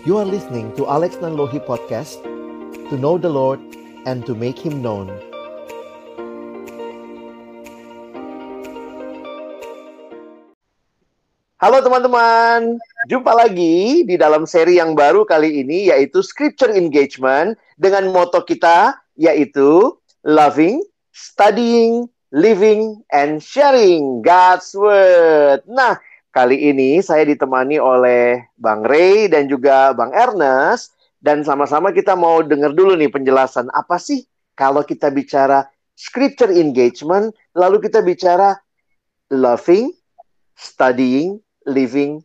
You 0.00 0.16
are 0.16 0.24
listening 0.24 0.72
to 0.80 0.88
Alex 0.88 1.20
Nanlohi 1.20 1.60
Podcast 1.60 2.24
To 2.88 2.96
know 2.96 3.20
the 3.20 3.28
Lord 3.28 3.60
and 4.08 4.24
to 4.24 4.32
make 4.32 4.56
Him 4.56 4.80
known 4.80 5.12
Halo 11.60 11.84
teman-teman, 11.84 12.80
jumpa 13.12 13.44
lagi 13.44 14.08
di 14.08 14.16
dalam 14.16 14.48
seri 14.48 14.80
yang 14.80 14.96
baru 14.96 15.28
kali 15.28 15.60
ini 15.60 15.92
yaitu 15.92 16.24
Scripture 16.24 16.72
Engagement 16.72 17.60
dengan 17.76 18.08
moto 18.08 18.40
kita 18.40 18.96
yaitu 19.20 19.92
Loving, 20.24 20.80
Studying, 21.12 22.08
Living, 22.32 23.04
and 23.12 23.44
Sharing 23.44 24.24
God's 24.24 24.72
Word. 24.72 25.60
Nah, 25.68 26.00
kali 26.30 26.70
ini 26.70 27.02
saya 27.02 27.26
ditemani 27.26 27.76
oleh 27.82 28.46
Bang 28.54 28.86
Ray 28.86 29.26
dan 29.26 29.50
juga 29.50 29.90
Bang 29.94 30.14
Ernest 30.14 30.94
dan 31.18 31.42
sama-sama 31.42 31.90
kita 31.90 32.14
mau 32.14 32.40
dengar 32.40 32.72
dulu 32.72 32.94
nih 32.96 33.10
penjelasan 33.10 33.68
apa 33.74 33.98
sih 33.98 34.24
kalau 34.54 34.86
kita 34.86 35.10
bicara 35.10 35.66
Scripture 35.98 36.54
Engagement 36.54 37.34
lalu 37.52 37.82
kita 37.84 38.00
bicara 38.00 38.56
Loving, 39.30 39.94
Studying, 40.58 41.38
living 41.64 42.20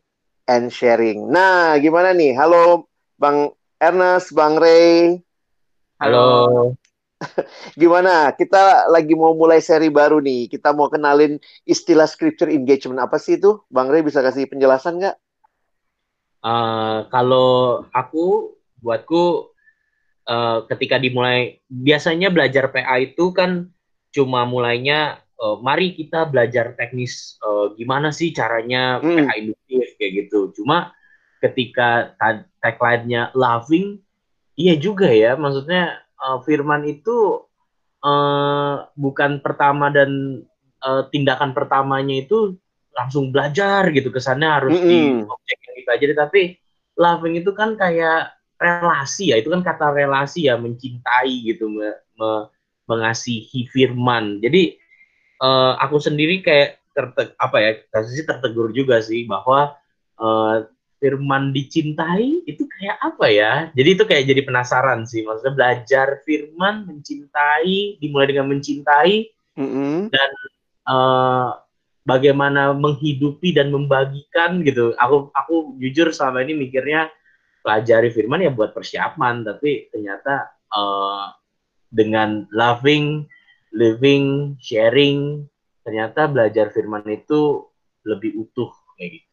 and 0.50 0.74
sharing. 0.74 1.30
Nah, 1.30 1.78
gimana 1.78 2.12
nih? 2.12 2.34
Halo 2.34 2.90
Bang 3.16 3.54
Ernest, 3.78 4.34
Bang 4.34 4.58
Ray. 4.58 5.22
Halo. 6.02 6.76
Gimana? 7.80 8.36
Kita 8.36 8.92
lagi 8.92 9.16
mau 9.16 9.34
mulai 9.36 9.64
seri 9.64 9.88
baru 9.88 10.20
nih. 10.20 10.52
Kita 10.52 10.76
mau 10.76 10.92
kenalin 10.92 11.40
istilah 11.64 12.08
scripture 12.08 12.52
engagement 12.52 13.00
apa 13.00 13.16
sih 13.16 13.40
itu? 13.40 13.64
Bang 13.72 13.88
Ray 13.88 14.04
bisa 14.04 14.20
kasih 14.20 14.48
penjelasan 14.52 15.00
nggak? 15.00 15.16
Uh, 16.46 17.10
kalau 17.10 17.82
aku, 17.90 18.54
buatku, 18.84 19.50
uh, 20.30 20.68
ketika 20.70 21.02
dimulai, 21.02 21.58
biasanya 21.66 22.30
belajar 22.30 22.70
PA 22.70 23.02
itu 23.02 23.34
kan 23.34 23.74
cuma 24.14 24.46
mulainya 24.46 25.26
uh, 25.42 25.58
mari 25.60 25.98
kita 25.98 26.30
belajar 26.30 26.78
teknis 26.78 27.36
uh, 27.44 27.74
gimana 27.76 28.14
sih 28.14 28.32
caranya 28.32 29.02
hmm. 29.02 29.26
PH 29.26 29.30
induktif 29.42 29.88
kayak 29.98 30.12
gitu. 30.26 30.40
Cuma 30.62 30.94
ketika 31.42 32.14
tagline-nya 32.62 33.34
loving, 33.34 33.98
iya 34.54 34.78
juga 34.78 35.10
ya, 35.10 35.34
maksudnya 35.34 36.05
uh, 36.26 36.42
firman 36.42 36.82
itu 36.90 37.46
uh, 38.02 38.90
bukan 38.98 39.46
pertama 39.46 39.94
dan 39.94 40.42
uh, 40.82 41.06
tindakan 41.14 41.54
pertamanya 41.54 42.26
itu 42.26 42.58
langsung 42.98 43.30
belajar 43.30 43.94
gitu. 43.94 44.10
Kesannya 44.10 44.50
harus 44.50 44.74
mm 44.74 44.82
-hmm. 44.82 44.90
di 44.90 45.00
objek 45.30 45.58
yang 45.62 45.76
dipelajari. 45.78 46.14
Tapi 46.18 46.42
loving 46.98 47.36
itu 47.38 47.52
kan 47.54 47.78
kayak 47.78 48.34
relasi 48.58 49.30
ya. 49.32 49.38
Itu 49.38 49.54
kan 49.54 49.62
kata 49.62 49.94
relasi 49.94 50.50
ya 50.50 50.58
mencintai 50.58 51.46
gitu 51.46 51.70
me, 51.70 51.94
me, 52.18 52.50
mengasihi 52.90 53.70
firman. 53.70 54.42
Jadi 54.42 54.82
uh, 55.46 55.78
aku 55.78 56.02
sendiri 56.02 56.42
kayak 56.42 56.82
terte 56.96 57.36
apa 57.36 57.58
ya 57.60 57.72
sih 58.08 58.24
tertegur 58.24 58.72
juga 58.72 59.04
sih 59.04 59.28
bahwa 59.28 59.76
uh, 60.16 60.64
firman 61.04 61.52
dicintai 61.52 62.48
itu 62.48 62.64
kayak 62.76 62.98
apa 63.00 63.26
ya 63.32 63.54
jadi 63.72 63.90
itu 63.96 64.04
kayak 64.04 64.26
jadi 64.28 64.42
penasaran 64.44 65.08
sih 65.08 65.24
maksudnya 65.24 65.56
belajar 65.56 66.08
firman 66.28 66.86
mencintai 66.86 68.00
dimulai 68.00 68.28
dengan 68.30 68.48
mencintai 68.52 69.32
mm 69.56 69.68
-hmm. 69.68 69.96
dan 70.12 70.30
uh, 70.88 71.50
bagaimana 72.04 72.76
menghidupi 72.76 73.56
dan 73.56 73.72
membagikan 73.72 74.62
gitu 74.62 74.94
aku 75.00 75.32
aku 75.32 75.80
jujur 75.80 76.12
selama 76.12 76.44
ini 76.44 76.68
mikirnya 76.68 77.08
pelajari 77.66 78.14
firman 78.14 78.46
ya 78.46 78.52
buat 78.52 78.76
persiapan 78.76 79.42
tapi 79.42 79.90
ternyata 79.90 80.54
uh, 80.70 81.34
dengan 81.90 82.46
loving 82.52 83.26
living, 83.76 84.56
sharing, 84.64 85.44
ternyata 85.84 86.32
belajar 86.32 86.72
firman 86.72 87.04
itu 87.12 87.68
lebih 88.08 88.48
utuh 88.48 88.72
kayak 88.96 89.20
gitu. 89.20 89.25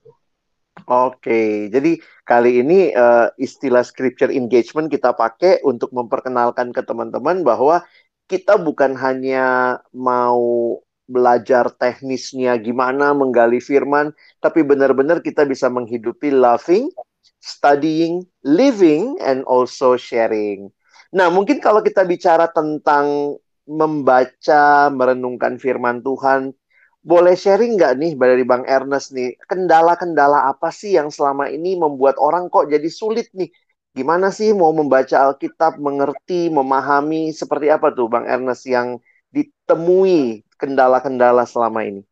Oke, 0.72 1.68
jadi 1.68 2.00
kali 2.24 2.64
ini 2.64 2.96
uh, 2.96 3.28
istilah 3.36 3.84
scripture 3.84 4.32
engagement 4.32 4.88
kita 4.88 5.12
pakai 5.12 5.60
untuk 5.68 5.92
memperkenalkan 5.92 6.72
ke 6.72 6.80
teman-teman 6.80 7.44
bahwa 7.44 7.84
kita 8.24 8.56
bukan 8.56 8.96
hanya 8.96 9.78
mau 9.92 10.80
belajar 11.04 11.68
teknisnya 11.76 12.56
gimana 12.56 13.12
menggali 13.12 13.60
firman, 13.60 14.16
tapi 14.40 14.64
benar-benar 14.64 15.20
kita 15.20 15.44
bisa 15.44 15.68
menghidupi 15.68 16.32
loving, 16.32 16.88
studying, 17.36 18.24
living, 18.40 19.20
and 19.20 19.44
also 19.44 20.00
sharing. 20.00 20.72
Nah, 21.12 21.28
mungkin 21.28 21.60
kalau 21.60 21.84
kita 21.84 22.08
bicara 22.08 22.48
tentang 22.48 23.36
membaca, 23.68 24.88
merenungkan 24.88 25.60
firman 25.60 26.00
Tuhan. 26.00 26.56
Boleh 27.02 27.34
sharing 27.34 27.74
nggak 27.74 27.98
nih 27.98 28.12
dari 28.14 28.46
Bang 28.46 28.62
Ernest 28.62 29.10
nih, 29.10 29.34
kendala-kendala 29.50 30.46
apa 30.46 30.70
sih 30.70 30.94
yang 30.94 31.10
selama 31.10 31.50
ini 31.50 31.74
membuat 31.74 32.14
orang 32.22 32.46
kok 32.46 32.70
jadi 32.70 32.86
sulit 32.86 33.26
nih? 33.34 33.50
Gimana 33.92 34.30
sih 34.30 34.54
mau 34.54 34.70
membaca 34.70 35.18
Alkitab, 35.28 35.82
mengerti, 35.82 36.46
memahami, 36.48 37.34
seperti 37.34 37.74
apa 37.74 37.90
tuh 37.90 38.06
Bang 38.06 38.24
Ernest 38.24 38.64
yang 38.70 39.02
ditemui 39.34 40.46
kendala-kendala 40.54 41.42
selama 41.42 41.82
ini? 41.82 42.06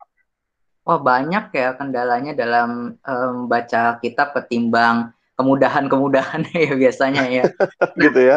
Wah 0.82 0.98
banyak 0.98 1.54
ya 1.54 1.78
kendalanya 1.78 2.34
dalam 2.34 2.98
membaca 3.06 3.94
um, 3.94 3.98
kitab 4.02 4.34
ketimbang 4.34 5.14
kemudahan-kemudahan 5.40 6.44
ya 6.68 6.72
biasanya 6.76 7.24
ya. 7.24 7.44
gitu 8.04 8.20
ya. 8.20 8.36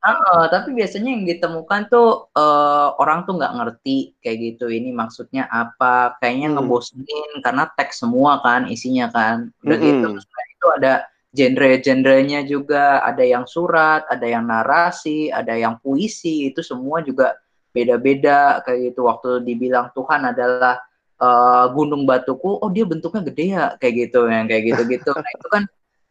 Uh, 0.00 0.48
tapi 0.48 0.72
biasanya 0.72 1.12
yang 1.12 1.28
ditemukan 1.28 1.92
tuh 1.92 2.32
uh, 2.32 2.96
orang 2.98 3.28
tuh 3.28 3.38
nggak 3.38 3.54
ngerti 3.54 4.18
kayak 4.18 4.38
gitu. 4.42 4.66
Ini 4.66 4.90
maksudnya 4.90 5.46
apa? 5.46 6.18
Kayaknya 6.18 6.48
hmm. 6.50 6.56
ngebosenin 6.58 7.30
karena 7.46 7.70
teks 7.78 8.02
semua 8.02 8.42
kan 8.42 8.66
isinya 8.66 9.06
kan. 9.14 9.54
Udah 9.62 9.78
hmm. 9.78 9.86
gitu. 9.86 10.08
itu 10.26 10.66
ada 10.74 11.06
genre-genrenya 11.30 12.42
juga. 12.48 13.04
Ada 13.06 13.22
yang 13.22 13.44
surat, 13.46 14.08
ada 14.10 14.26
yang 14.26 14.50
narasi, 14.50 15.30
ada 15.30 15.54
yang 15.54 15.78
puisi. 15.78 16.50
Itu 16.50 16.66
semua 16.66 17.04
juga 17.06 17.38
beda-beda 17.70 18.64
kayak 18.66 18.90
gitu. 18.90 19.06
Waktu 19.06 19.44
dibilang 19.46 19.92
Tuhan 19.92 20.26
adalah 20.26 20.80
uh, 21.20 21.68
gunung 21.76 22.08
batuku, 22.08 22.58
oh 22.58 22.70
dia 22.72 22.88
bentuknya 22.88 23.22
gede 23.28 23.44
ya 23.52 23.64
kayak 23.76 23.94
gitu 24.08 24.26
yang 24.26 24.48
kayak 24.48 24.64
gitu-gitu. 24.74 25.12
Nah 25.12 25.30
itu 25.36 25.48
kan 25.52 25.62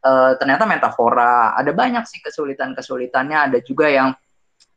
uh, 0.03 0.31
ternyata 0.39 0.63
metafora. 0.65 1.55
Ada 1.55 1.71
banyak 1.75 2.03
sih 2.07 2.19
kesulitan-kesulitannya. 2.23 3.37
Ada 3.51 3.59
juga 3.63 3.91
yang 3.91 4.15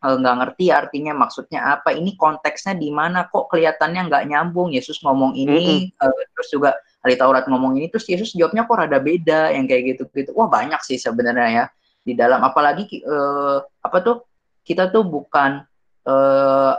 eh, 0.03 0.16
nggak 0.19 0.34
uh, 0.34 0.38
ngerti 0.43 0.66
artinya 0.75 1.12
maksudnya 1.15 1.78
apa. 1.78 1.94
Ini 1.94 2.19
konteksnya 2.19 2.75
di 2.75 2.91
mana 2.91 3.27
kok 3.31 3.50
kelihatannya 3.50 4.10
nggak 4.10 4.25
nyambung. 4.31 4.75
Yesus 4.75 4.99
ngomong 5.03 5.38
ini, 5.38 5.91
mm 5.91 5.99
-hmm. 5.99 6.06
uh, 6.06 6.22
terus 6.34 6.49
juga 6.50 6.71
ahli 7.03 7.19
Taurat 7.19 7.47
ngomong 7.50 7.78
ini, 7.78 7.91
terus 7.91 8.06
Yesus 8.06 8.34
jawabnya 8.34 8.66
kok 8.66 8.78
rada 8.78 8.99
beda 9.03 9.50
yang 9.55 9.66
kayak 9.66 9.99
gitu-gitu. 9.99 10.31
Wah 10.38 10.47
banyak 10.47 10.78
sih 10.87 10.99
sebenarnya 10.99 11.49
ya 11.50 11.65
di 12.03 12.15
dalam. 12.15 12.43
Apalagi 12.43 13.03
uh, 13.06 13.62
apa 13.83 13.99
tuh 14.03 14.16
kita 14.62 14.91
tuh 14.94 15.03
bukan 15.03 15.66
uh, 16.06 16.75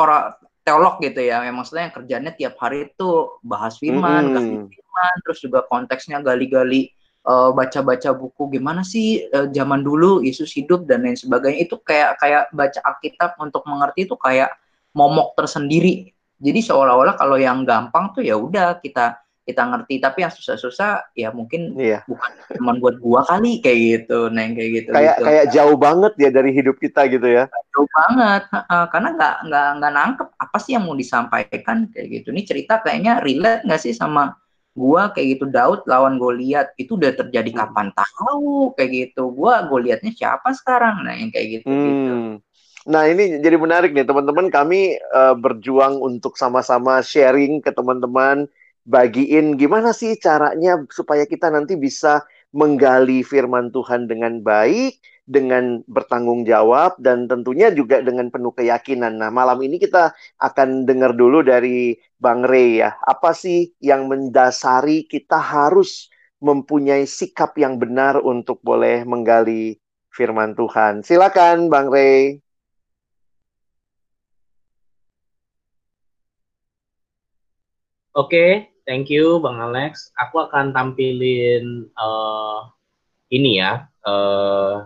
orang 0.00 0.36
teolog 0.62 1.02
gitu 1.02 1.20
ya, 1.20 1.42
yang 1.42 1.58
maksudnya 1.58 1.90
yang 1.90 1.94
kerjanya 1.94 2.30
tiap 2.32 2.54
hari 2.62 2.86
itu 2.88 3.34
bahas 3.42 3.76
firman, 3.82 4.30
mm 4.30 4.36
-hmm. 4.38 4.64
firman, 4.70 5.14
terus 5.26 5.38
juga 5.42 5.66
konteksnya 5.66 6.22
gali-gali 6.22 6.94
baca 7.22 7.30
eh, 7.30 7.50
baca-baca 7.54 8.10
buku 8.18 8.58
gimana 8.58 8.82
sih 8.82 9.30
uh, 9.30 9.46
zaman 9.54 9.86
dulu 9.86 10.26
Yesus 10.26 10.50
hidup 10.58 10.90
dan 10.90 11.06
lain 11.06 11.14
sebagainya 11.14 11.70
itu 11.70 11.78
kayak 11.78 12.18
kayak 12.18 12.50
baca 12.50 12.80
Alkitab 12.82 13.38
untuk 13.38 13.62
mengerti 13.70 14.10
itu 14.10 14.18
kayak 14.18 14.50
momok 14.92 15.38
tersendiri. 15.38 16.10
Jadi 16.42 16.58
seolah-olah 16.58 17.14
kalau 17.14 17.38
yang 17.38 17.62
gampang 17.62 18.10
tuh 18.10 18.26
ya 18.26 18.34
udah 18.34 18.82
kita 18.82 19.22
kita 19.42 19.62
ngerti 19.66 19.98
tapi 19.98 20.22
yang 20.22 20.30
susah-susah 20.30 21.14
ya 21.18 21.34
mungkin 21.34 21.74
iya. 21.74 22.06
bukan 22.06 22.30
cuma 22.54 22.78
buat 22.78 23.02
gua 23.02 23.26
kali 23.26 23.58
kayak 23.58 24.06
gitu 24.06 24.30
neng 24.30 24.54
kayak 24.54 24.70
gitu 24.70 24.90
kayak 24.94 25.18
gitu. 25.18 25.24
kayak 25.26 25.46
jauh 25.50 25.74
banget 25.74 26.12
ya 26.14 26.30
dari 26.30 26.54
hidup 26.54 26.78
kita 26.78 27.10
gitu 27.10 27.26
ya 27.26 27.50
jauh 27.74 27.90
banget 27.90 28.46
uh, 28.54 28.86
karena 28.86 29.18
nggak 29.18 29.36
nggak 29.50 29.68
nggak 29.82 29.92
nangkep 29.98 30.28
apa 30.38 30.56
sih 30.62 30.78
yang 30.78 30.86
mau 30.86 30.94
disampaikan 30.94 31.90
kayak 31.90 32.22
gitu 32.22 32.30
ini 32.30 32.42
cerita 32.46 32.78
kayaknya 32.86 33.18
relate 33.18 33.66
nggak 33.66 33.82
sih 33.82 33.90
sama 33.90 34.30
gua 34.72 35.12
kayak 35.12 35.38
gitu 35.38 35.44
Daud 35.52 35.84
lawan 35.84 36.16
Goliat 36.16 36.72
itu 36.80 36.96
udah 36.96 37.12
terjadi 37.12 37.50
hmm. 37.52 37.58
kapan 37.60 37.88
tahu 37.92 38.72
kayak 38.76 38.90
gitu 38.90 39.32
gua 39.32 39.68
Goliatnya 39.68 40.12
siapa 40.16 40.52
sekarang 40.56 41.04
nah 41.04 41.14
yang 41.16 41.28
kayak 41.28 41.60
gitu, 41.60 41.66
hmm. 41.68 41.84
gitu. 41.86 42.14
Nah 42.82 43.06
ini 43.06 43.38
jadi 43.38 43.56
menarik 43.60 43.94
nih 43.94 44.02
teman-teman 44.02 44.50
kami 44.50 44.98
uh, 45.14 45.38
berjuang 45.38 46.02
untuk 46.02 46.34
sama-sama 46.34 46.98
sharing 46.98 47.62
ke 47.62 47.70
teman-teman 47.70 48.50
bagiin 48.82 49.54
gimana 49.54 49.94
sih 49.94 50.18
caranya 50.18 50.82
supaya 50.90 51.22
kita 51.22 51.46
nanti 51.54 51.78
bisa 51.78 52.26
menggali 52.50 53.22
firman 53.22 53.70
Tuhan 53.70 54.10
dengan 54.10 54.42
baik 54.42 54.98
dengan 55.22 55.86
bertanggung 55.86 56.42
jawab 56.42 56.98
dan 56.98 57.30
tentunya 57.30 57.70
juga 57.70 58.02
dengan 58.02 58.28
penuh 58.28 58.50
keyakinan. 58.50 59.22
Nah, 59.22 59.30
malam 59.30 59.62
ini 59.62 59.78
kita 59.78 60.10
akan 60.42 60.82
dengar 60.82 61.14
dulu 61.14 61.46
dari 61.46 61.94
Bang 62.18 62.42
Ray 62.42 62.82
ya. 62.82 62.98
Apa 63.06 63.30
sih 63.30 63.70
yang 63.78 64.10
mendasari 64.10 65.06
kita 65.06 65.38
harus 65.38 66.10
mempunyai 66.42 67.06
sikap 67.06 67.54
yang 67.54 67.78
benar 67.78 68.18
untuk 68.18 68.58
boleh 68.66 69.06
menggali 69.06 69.78
firman 70.10 70.58
Tuhan. 70.58 71.06
Silakan 71.06 71.70
Bang 71.70 71.88
Ray. 71.88 72.42
Oke, 78.12 78.28
okay, 78.28 78.50
thank 78.84 79.08
you 79.08 79.40
Bang 79.40 79.56
Alex. 79.56 80.12
Aku 80.20 80.44
akan 80.44 80.76
tampilin 80.76 81.88
uh, 81.96 82.68
ini 83.32 83.56
ya, 83.56 83.88
uh, 84.04 84.84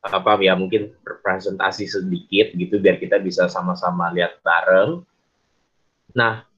apa 0.00 0.40
ya 0.40 0.56
mungkin 0.56 0.96
presentasi 1.04 1.84
sedikit 1.84 2.56
gitu 2.56 2.80
biar 2.80 2.96
kita 2.96 3.20
bisa 3.20 3.52
sama-sama 3.52 4.08
lihat 4.16 4.40
bareng. 4.40 5.04
Nah, 6.16 6.48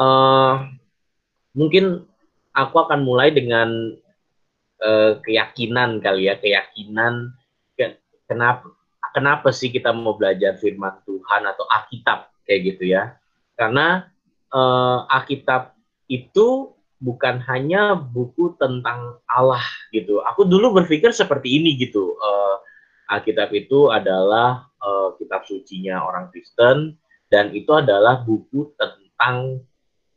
uh, 0.00 0.64
mungkin 1.52 2.08
aku 2.56 2.76
akan 2.80 3.04
mulai 3.04 3.36
dengan 3.36 3.94
uh, 4.80 5.12
keyakinan 5.20 6.00
kali 6.00 6.32
ya, 6.32 6.40
keyakinan 6.40 7.36
ke, 7.76 8.00
kenapa 8.24 8.72
kenapa 9.12 9.52
sih 9.52 9.68
kita 9.68 9.92
mau 9.92 10.16
belajar 10.16 10.56
firman 10.56 11.04
Tuhan 11.04 11.44
atau 11.44 11.68
Alkitab 11.68 12.32
kayak 12.48 12.60
gitu 12.74 12.96
ya? 12.96 13.12
Karena 13.60 14.08
uh, 14.56 15.04
Alkitab 15.04 15.76
itu 16.08 16.72
bukan 17.00 17.40
hanya 17.48 17.96
buku 17.96 18.56
tentang 18.60 19.20
Allah 19.28 19.64
gitu. 19.92 20.20
Aku 20.32 20.48
dulu 20.48 20.80
berpikir 20.80 21.12
seperti 21.12 21.60
ini 21.60 21.76
gitu. 21.76 22.16
Uh, 22.20 22.56
Alkitab 23.10 23.50
itu 23.50 23.90
adalah 23.90 24.70
uh, 24.78 25.18
kitab 25.18 25.42
sucinya 25.42 26.06
orang 26.06 26.30
Kristen 26.30 26.94
dan 27.26 27.50
itu 27.50 27.74
adalah 27.74 28.22
buku 28.22 28.70
tentang 28.78 29.66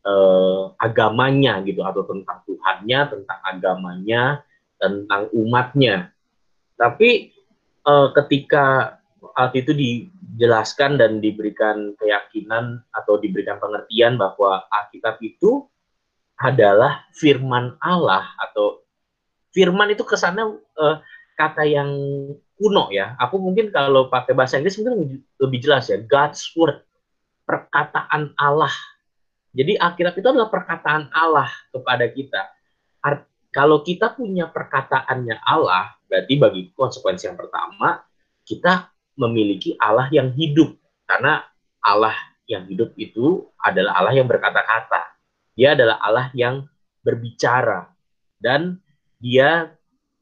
uh, 0.06 0.78
agamanya 0.78 1.57
gitu 1.66 1.81
atau 1.81 2.06
tentang 2.06 2.45
Tuhannya, 2.45 3.00
tentang 3.10 3.40
agamanya, 3.50 4.24
tentang 4.78 5.34
umatnya. 5.34 6.13
Tapi 6.78 7.34
uh, 7.90 8.13
ketika 8.13 8.98
hal 9.34 9.50
itu 9.57 9.74
dijelaskan 9.74 11.01
dan 11.01 11.18
diberikan 11.18 11.98
keyakinan 11.98 12.84
atau 12.94 13.18
diberikan 13.18 13.57
pengertian 13.57 14.22
bahwa 14.22 14.68
Alkitab 14.69 15.18
itu 15.25 15.66
adalah 16.38 17.07
firman 17.16 17.78
Allah 17.80 18.25
atau 18.38 18.84
firman 19.54 19.94
itu 19.94 20.04
kesannya 20.04 20.60
uh, 20.75 20.98
kata 21.38 21.63
yang 21.63 21.90
kuno 22.63 22.88
ya. 22.95 23.19
Aku 23.19 23.44
mungkin 23.44 23.75
kalau 23.75 24.07
pakai 24.07 24.31
bahasa 24.31 24.56
Inggris 24.56 24.80
mungkin 24.80 25.19
lebih 25.19 25.60
jelas 25.60 25.92
ya. 25.92 26.00
God's 26.00 26.48
word, 26.56 26.80
perkataan 27.44 28.31
Allah. 28.39 28.71
Jadi 29.51 29.75
Alkitab 29.75 30.15
itu 30.15 30.27
adalah 30.31 30.48
perkataan 30.48 31.12
Allah 31.12 31.51
kepada 31.75 32.07
kita. 32.07 32.56
Art, 33.04 33.27
kalau 33.51 33.83
kita 33.83 34.15
punya 34.15 34.48
perkataannya 34.48 35.44
Allah, 35.44 35.92
berarti 36.07 36.39
bagi 36.39 36.62
konsekuensi 36.71 37.27
yang 37.27 37.36
pertama, 37.36 38.00
kita 38.48 38.88
memiliki 39.19 39.75
Allah 39.75 40.07
yang 40.09 40.31
hidup 40.31 40.74
karena 41.04 41.44
Allah 41.83 42.16
yang 42.48 42.63
hidup 42.66 42.95
itu 42.95 43.44
adalah 43.59 44.00
Allah 44.00 44.16
yang 44.16 44.25
berkata-kata. 44.25 45.19
Dia 45.54 45.75
adalah 45.75 46.00
Allah 46.00 46.31
yang 46.33 46.66
berbicara 47.04 47.92
dan 48.39 48.80
dia 49.19 49.75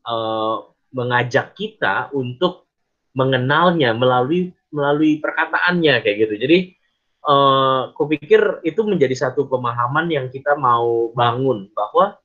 uh, 0.03 0.70
mengajak 0.91 1.55
kita 1.55 2.11
untuk 2.11 2.67
mengenalnya 3.15 3.91
melalui 3.91 4.55
melalui 4.71 5.19
perkataannya 5.19 5.99
kayak 5.99 6.17
gitu. 6.27 6.35
Jadi 6.39 6.57
uh, 7.27 7.91
kupikir 7.95 8.63
itu 8.63 8.81
menjadi 8.87 9.27
satu 9.27 9.45
pemahaman 9.51 10.07
yang 10.07 10.27
kita 10.31 10.55
mau 10.55 11.11
bangun 11.11 11.67
bahwa 11.75 12.15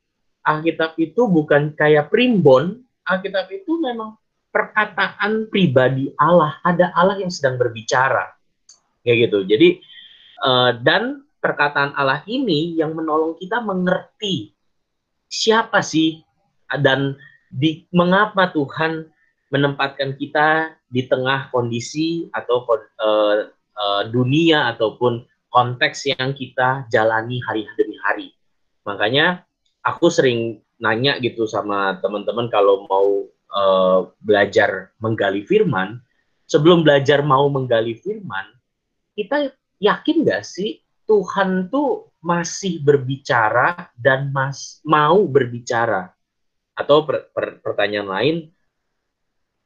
Alkitab 0.46 0.94
itu 1.02 1.26
bukan 1.26 1.74
kayak 1.74 2.06
primbon, 2.06 2.86
Alkitab 3.02 3.50
itu 3.50 3.82
memang 3.82 4.14
perkataan 4.54 5.50
pribadi 5.50 6.14
Allah, 6.16 6.62
ada 6.62 6.94
Allah 6.94 7.18
yang 7.18 7.34
sedang 7.34 7.58
berbicara. 7.58 8.30
Kayak 9.02 9.30
gitu. 9.30 9.38
Jadi 9.50 9.68
uh, 10.46 10.70
dan 10.86 11.26
perkataan 11.42 11.94
Allah 11.98 12.22
ini 12.30 12.78
yang 12.78 12.94
menolong 12.94 13.34
kita 13.38 13.58
mengerti 13.58 14.54
siapa 15.26 15.82
sih 15.82 16.22
dan 16.82 17.14
di 17.50 17.86
mengapa 17.94 18.50
Tuhan 18.50 19.06
menempatkan 19.50 20.18
kita 20.18 20.74
di 20.90 21.06
tengah 21.06 21.50
kondisi 21.54 22.26
atau 22.34 22.66
uh, 22.66 23.46
uh, 23.78 24.02
dunia 24.10 24.74
ataupun 24.74 25.22
konteks 25.50 26.10
yang 26.10 26.34
kita 26.34 26.84
jalani 26.90 27.38
hari 27.46 27.64
demi 27.78 27.96
hari. 28.02 28.28
Makanya 28.84 29.46
aku 29.86 30.10
sering 30.10 30.60
nanya 30.82 31.16
gitu 31.22 31.46
sama 31.48 31.96
teman-teman 32.02 32.50
kalau 32.52 32.84
mau 32.90 33.08
uh, 33.54 34.10
belajar 34.20 34.92
menggali 34.98 35.46
firman, 35.46 36.02
sebelum 36.50 36.82
belajar 36.82 37.22
mau 37.22 37.46
menggali 37.48 37.96
firman, 37.96 38.46
kita 39.16 39.54
yakin 39.80 40.26
nggak 40.26 40.44
sih 40.44 40.82
Tuhan 41.06 41.70
tuh 41.70 42.10
masih 42.18 42.82
berbicara 42.82 43.94
dan 43.94 44.34
mas 44.34 44.82
mau 44.82 45.22
berbicara? 45.24 46.15
Atau 46.76 47.08
per, 47.08 47.32
per, 47.32 47.58
pertanyaan 47.64 48.08
lain, 48.08 48.36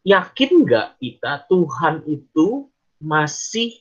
yakin 0.06 0.50
nggak 0.64 0.88
kita 1.02 1.44
Tuhan 1.50 2.06
itu 2.06 2.70
masih 3.02 3.74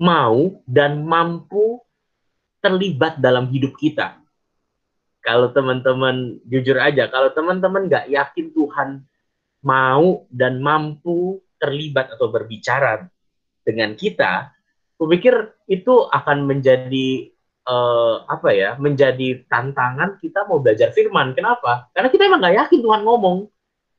mau 0.00 0.62
dan 0.64 1.04
mampu 1.04 1.84
terlibat 2.64 3.20
dalam 3.20 3.52
hidup 3.52 3.76
kita? 3.76 4.18
Kalau 5.20 5.52
teman-teman 5.52 6.40
jujur 6.48 6.80
aja, 6.80 7.10
kalau 7.12 7.28
teman-teman 7.36 7.84
nggak 7.84 8.08
yakin 8.08 8.48
Tuhan 8.56 9.04
mau 9.60 10.24
dan 10.32 10.62
mampu 10.62 11.42
terlibat 11.58 12.14
atau 12.14 12.30
berbicara 12.30 13.04
dengan 13.66 13.92
kita, 13.98 14.54
kupikir 14.96 15.52
itu 15.68 16.06
akan 16.08 16.48
menjadi 16.48 17.28
uh, 17.68 18.24
apa 18.24 18.48
ya, 18.56 18.74
menjadi 18.80 19.44
tantangan 19.46 20.16
kita 20.18 20.48
mau 20.48 20.58
belajar 20.58 20.90
firman. 20.96 21.36
Kenapa? 21.36 21.92
Karena 21.92 22.08
kita 22.08 22.22
emang 22.26 22.40
nggak 22.40 22.56
yakin 22.66 22.80
Tuhan 22.80 23.02
ngomong. 23.04 23.38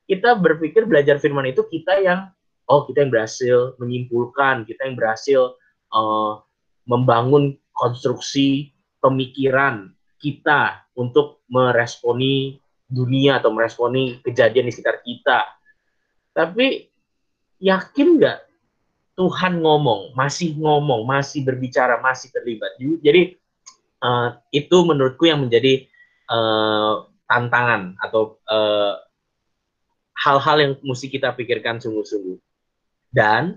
Kita 0.09 0.33
berpikir 0.33 0.89
belajar 0.89 1.21
firman 1.21 1.45
itu 1.45 1.61
kita 1.69 2.01
yang, 2.01 2.33
oh 2.65 2.89
kita 2.89 3.05
yang 3.05 3.13
berhasil 3.13 3.77
menyimpulkan, 3.77 4.65
kita 4.65 4.89
yang 4.89 4.97
berhasil 4.97 5.53
uh, 5.93 6.41
membangun 6.89 7.53
konstruksi 7.77 8.73
pemikiran 8.97 9.93
kita 10.17 10.83
untuk 10.97 11.45
meresponi 11.47 12.57
dunia 12.89 13.37
atau 13.37 13.53
meresponi 13.53 14.17
kejadian 14.25 14.67
di 14.67 14.73
sekitar 14.73 15.05
kita. 15.05 15.45
Tapi 16.33 16.89
yakin 17.61 18.17
nggak 18.17 18.39
Tuhan 19.13 19.61
ngomong, 19.61 20.17
masih 20.17 20.57
ngomong, 20.57 21.05
masih 21.05 21.45
berbicara, 21.45 22.01
masih 22.01 22.33
terlibat. 22.33 22.73
Jadi 22.79 23.37
uh, 24.03 24.39
itu 24.51 24.77
menurutku 24.87 25.27
yang 25.27 25.43
menjadi 25.45 25.87
uh, 26.31 27.09
tantangan 27.29 27.93
atau 28.01 28.41
eh, 28.49 28.95
hal-hal 30.17 30.57
yang 30.57 30.73
mesti 30.81 31.13
kita 31.13 31.37
pikirkan 31.37 31.77
sungguh-sungguh. 31.77 32.41
Dan 33.13 33.53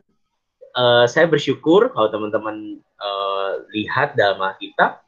uh, 0.77 1.09
saya 1.09 1.25
bersyukur 1.25 1.89
kalau 1.97 2.13
teman-teman 2.13 2.85
uh, 3.01 3.65
lihat 3.73 4.13
dalam 4.13 4.45
Alkitab, 4.45 5.01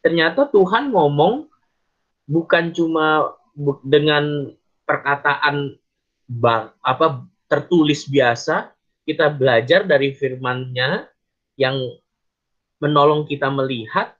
ternyata 0.00 0.48
Tuhan 0.48 0.96
ngomong 0.96 1.44
bukan 2.24 2.72
cuma 2.72 3.36
dengan 3.84 4.48
perkataan 4.88 5.76
bang, 6.24 6.72
apa 6.80 7.20
tertulis 7.52 8.08
biasa 8.08 8.72
kita 9.04 9.28
belajar 9.28 9.84
dari 9.84 10.16
firman-Nya 10.16 11.04
yang 11.60 11.78
menolong 12.82 13.28
kita 13.28 13.52
melihat 13.52 14.15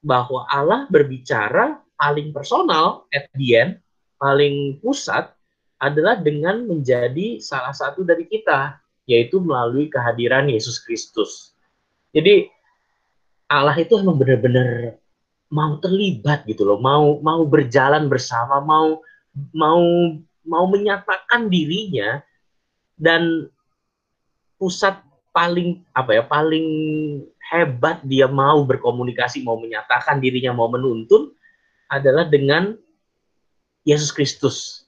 bahwa 0.00 0.48
Allah 0.48 0.88
berbicara 0.88 1.80
paling 2.00 2.32
personal 2.32 3.04
at 3.12 3.28
the 3.36 3.56
end, 3.56 3.72
paling 4.16 4.80
pusat 4.80 5.32
adalah 5.80 6.20
dengan 6.20 6.64
menjadi 6.64 7.40
salah 7.40 7.72
satu 7.72 8.04
dari 8.04 8.24
kita, 8.28 8.80
yaitu 9.08 9.40
melalui 9.40 9.88
kehadiran 9.88 10.48
Yesus 10.48 10.80
Kristus. 10.80 11.56
Jadi 12.12 12.48
Allah 13.48 13.76
itu 13.76 13.96
emang 13.96 14.20
benar-benar 14.20 14.96
mau 15.50 15.76
terlibat 15.82 16.46
gitu 16.46 16.62
loh, 16.62 16.78
mau 16.78 17.18
mau 17.20 17.42
berjalan 17.42 18.06
bersama, 18.06 18.62
mau 18.62 19.02
mau 19.50 19.82
mau 20.46 20.64
menyatakan 20.70 21.50
dirinya 21.50 22.22
dan 23.00 23.50
pusat 24.60 25.00
paling 25.30 25.82
apa 25.94 26.10
ya 26.18 26.22
paling 26.26 26.66
hebat 27.50 28.02
dia 28.06 28.30
mau 28.30 28.62
berkomunikasi, 28.62 29.42
mau 29.42 29.58
menyatakan 29.58 30.22
dirinya, 30.22 30.54
mau 30.54 30.70
menuntun 30.70 31.34
adalah 31.90 32.26
dengan 32.26 32.78
Yesus 33.82 34.14
Kristus 34.14 34.86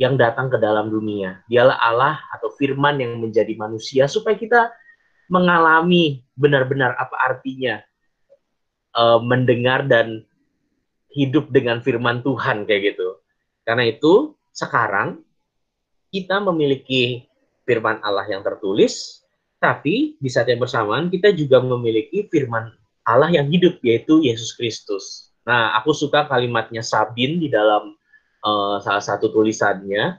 yang 0.00 0.18
datang 0.18 0.50
ke 0.50 0.58
dalam 0.58 0.90
dunia. 0.90 1.44
Dialah 1.46 1.78
Allah 1.78 2.16
atau 2.34 2.50
firman 2.56 2.98
yang 2.98 3.20
menjadi 3.20 3.54
manusia 3.54 4.10
supaya 4.10 4.34
kita 4.34 4.72
mengalami 5.30 6.26
benar-benar 6.34 6.98
apa 6.98 7.14
artinya 7.20 7.78
uh, 8.98 9.22
mendengar 9.22 9.86
dan 9.86 10.26
hidup 11.14 11.50
dengan 11.54 11.78
firman 11.84 12.24
Tuhan 12.26 12.66
kayak 12.66 12.94
gitu. 12.94 13.22
Karena 13.62 13.86
itu 13.86 14.34
sekarang 14.50 15.22
kita 16.10 16.42
memiliki 16.42 17.30
firman 17.62 18.02
Allah 18.02 18.26
yang 18.26 18.42
tertulis, 18.42 19.19
tapi 19.60 20.16
di 20.16 20.28
saat 20.32 20.48
yang 20.48 20.58
bersamaan 20.58 21.12
kita 21.12 21.36
juga 21.36 21.60
memiliki 21.60 22.24
firman 22.32 22.72
Allah 23.04 23.28
yang 23.28 23.46
hidup 23.52 23.76
yaitu 23.84 24.24
Yesus 24.24 24.56
Kristus. 24.56 25.30
Nah, 25.44 25.76
aku 25.76 25.92
suka 25.92 26.24
kalimatnya 26.24 26.80
Sabin 26.80 27.36
di 27.36 27.52
dalam 27.52 27.92
uh, 28.40 28.80
salah 28.80 29.04
satu 29.04 29.28
tulisannya. 29.28 30.16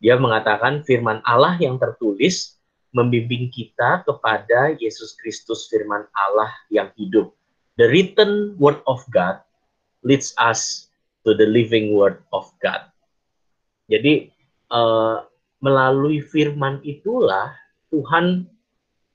Dia 0.00 0.16
mengatakan 0.16 0.80
firman 0.80 1.20
Allah 1.28 1.60
yang 1.60 1.76
tertulis 1.76 2.56
membimbing 2.96 3.52
kita 3.52 4.00
kepada 4.02 4.72
Yesus 4.80 5.12
Kristus 5.20 5.68
firman 5.68 6.08
Allah 6.16 6.48
yang 6.72 6.88
hidup. 6.96 7.36
The 7.76 7.84
written 7.92 8.56
word 8.56 8.80
of 8.88 9.04
God 9.12 9.44
leads 10.00 10.32
us 10.40 10.88
to 11.28 11.36
the 11.36 11.44
living 11.44 11.92
word 11.92 12.24
of 12.32 12.48
God. 12.64 12.88
Jadi 13.92 14.32
uh, 14.72 15.28
melalui 15.60 16.24
firman 16.24 16.80
itulah 16.80 17.52
Tuhan 17.92 18.48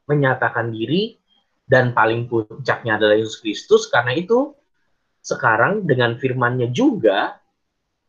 menyatakan 0.06 0.74
diri 0.74 1.18
dan 1.66 1.94
paling 1.98 2.30
puncaknya 2.30 2.98
adalah 2.98 3.18
Yesus 3.18 3.42
Kristus. 3.42 3.90
Karena 3.90 4.14
itu 4.14 4.54
sekarang 5.26 5.90
dengan 5.90 6.22
firmannya 6.22 6.70
juga 6.70 7.42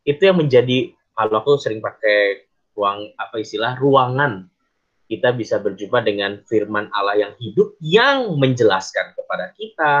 itu 0.05 0.21
yang 0.21 0.37
menjadi 0.37 0.93
kalau 1.17 1.41
aku 1.41 1.57
sering 1.57 1.81
pakai 1.81 2.45
ruang 2.77 3.09
apa 3.17 3.41
istilah 3.41 3.73
ruangan 3.81 4.45
kita 5.09 5.33
bisa 5.33 5.57
berjumpa 5.57 6.03
dengan 6.05 6.43
firman 6.45 6.91
Allah 6.93 7.17
yang 7.17 7.33
hidup 7.41 7.73
yang 7.81 8.37
menjelaskan 8.37 9.17
kepada 9.17 9.55
kita 9.57 9.93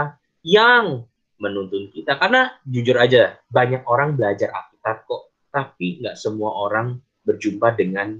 yang 0.45 1.07
menuntun 1.41 1.89
kita. 1.89 2.19
Karena 2.21 2.53
jujur 2.67 2.99
aja 2.99 3.39
banyak 3.49 3.81
orang 3.89 4.13
belajar 4.13 4.53
Alkitab 4.53 5.07
kok 5.09 5.33
tapi 5.49 6.03
nggak 6.03 6.19
semua 6.19 6.53
orang 6.53 7.01
berjumpa 7.25 7.73
dengan 7.73 8.19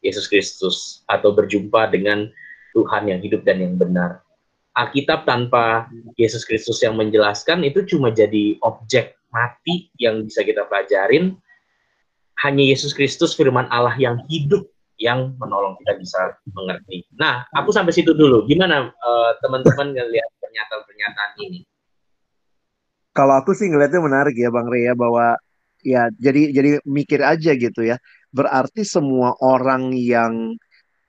Yesus 0.00 0.30
Kristus 0.30 1.02
atau 1.10 1.34
berjumpa 1.34 1.90
dengan 1.90 2.30
Tuhan 2.78 3.10
yang 3.10 3.18
hidup 3.18 3.42
dan 3.42 3.58
yang 3.58 3.74
benar. 3.74 4.22
Alkitab 4.78 5.26
tanpa 5.26 5.90
Yesus 6.14 6.46
Kristus 6.46 6.78
yang 6.86 6.94
menjelaskan 6.94 7.66
itu 7.66 7.82
cuma 7.82 8.14
jadi 8.14 8.54
objek 8.62 9.18
mati 9.34 9.90
yang 9.98 10.22
bisa 10.22 10.46
kita 10.46 10.62
pelajarin. 10.70 11.34
Hanya 12.46 12.62
Yesus 12.70 12.94
Kristus 12.94 13.34
firman 13.34 13.66
Allah 13.74 13.98
yang 13.98 14.22
hidup 14.30 14.70
yang 14.94 15.34
menolong 15.42 15.74
kita 15.82 15.98
bisa 15.98 16.38
mengerti. 16.54 17.02
Nah, 17.18 17.42
aku 17.50 17.74
sampai 17.74 17.90
situ 17.90 18.14
dulu. 18.14 18.46
Gimana 18.46 18.94
uh, 18.94 19.30
teman-teman 19.42 19.90
ngelihat 19.90 20.30
pernyataan-pernyataan 20.38 21.30
ini? 21.42 21.66
kalau 23.18 23.34
aku 23.34 23.50
sih 23.50 23.66
ngelihatnya 23.66 23.98
menarik 23.98 24.38
ya 24.38 24.46
Bang 24.54 24.70
Rea 24.70 24.94
bahwa 24.94 25.34
ya 25.82 26.06
jadi 26.22 26.54
jadi 26.54 26.70
mikir 26.86 27.18
aja 27.18 27.50
gitu 27.58 27.82
ya. 27.82 27.98
Berarti 28.30 28.86
semua 28.86 29.34
orang 29.42 29.90
yang 29.98 30.54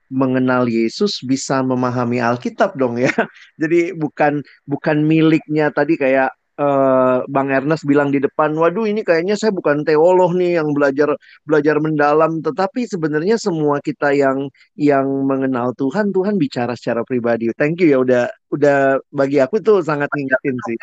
mengenal 0.09 0.65
Yesus 0.65 1.21
bisa 1.23 1.61
memahami 1.61 2.19
Alkitab 2.19 2.75
dong 2.75 2.97
ya. 2.97 3.09
Jadi 3.61 3.93
bukan 3.93 4.41
bukan 4.65 4.97
miliknya 5.05 5.69
tadi 5.69 5.95
kayak 5.95 6.33
uh, 6.59 7.23
Bang 7.31 7.49
Ernest 7.49 7.87
bilang 7.87 8.11
di 8.11 8.19
depan, 8.19 8.51
waduh 8.53 8.83
ini 8.83 9.01
kayaknya 9.01 9.39
saya 9.39 9.55
bukan 9.55 9.87
teolog 9.87 10.35
nih 10.35 10.59
yang 10.59 10.75
belajar 10.75 11.15
belajar 11.47 11.79
mendalam, 11.79 12.43
tetapi 12.43 12.85
sebenarnya 12.85 13.39
semua 13.39 13.79
kita 13.79 14.11
yang 14.11 14.51
yang 14.75 15.07
mengenal 15.23 15.71
Tuhan, 15.79 16.11
Tuhan 16.11 16.35
bicara 16.35 16.75
secara 16.75 17.07
pribadi. 17.07 17.49
Thank 17.55 17.79
you 17.79 17.95
ya 17.95 17.97
udah 18.03 18.23
udah 18.51 18.99
bagi 19.09 19.39
aku 19.39 19.63
tuh 19.63 19.79
sangat 19.79 20.11
ngingetin 20.11 20.57
sih. 20.67 20.77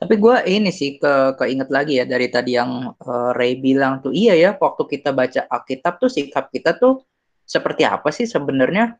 Tapi 0.00 0.16
gue 0.16 0.36
ini 0.48 0.72
sih 0.72 0.96
ke 0.96 1.36
keinget 1.36 1.68
lagi 1.68 2.00
ya 2.00 2.08
dari 2.08 2.32
tadi 2.32 2.56
yang 2.56 2.96
uh, 2.96 3.36
Ray 3.36 3.60
bilang 3.60 4.00
tuh 4.00 4.16
iya 4.16 4.32
ya 4.32 4.56
waktu 4.56 4.88
kita 4.88 5.12
baca 5.12 5.44
Alkitab 5.44 6.00
tuh 6.00 6.08
sikap 6.08 6.48
kita 6.48 6.72
tuh 6.80 7.04
seperti 7.50 7.82
apa 7.82 8.14
sih 8.14 8.30
sebenarnya? 8.30 8.94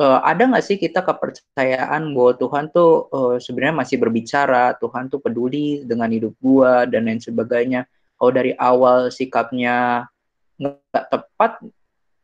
Uh, 0.00 0.16
ada 0.24 0.48
nggak 0.48 0.64
sih 0.64 0.80
kita 0.80 1.04
kepercayaan 1.04 2.16
bahwa 2.16 2.32
Tuhan 2.32 2.72
tuh 2.72 3.12
uh, 3.12 3.36
sebenarnya 3.36 3.84
masih 3.84 4.00
berbicara 4.00 4.72
Tuhan 4.80 5.12
tuh 5.12 5.20
peduli 5.20 5.84
dengan 5.84 6.08
hidup 6.08 6.32
gue 6.40 6.72
dan 6.88 7.04
lain 7.04 7.20
sebagainya. 7.20 7.84
Kalau 8.16 8.32
dari 8.32 8.56
awal 8.56 9.12
sikapnya 9.12 10.08
nggak 10.56 11.04
tepat 11.12 11.60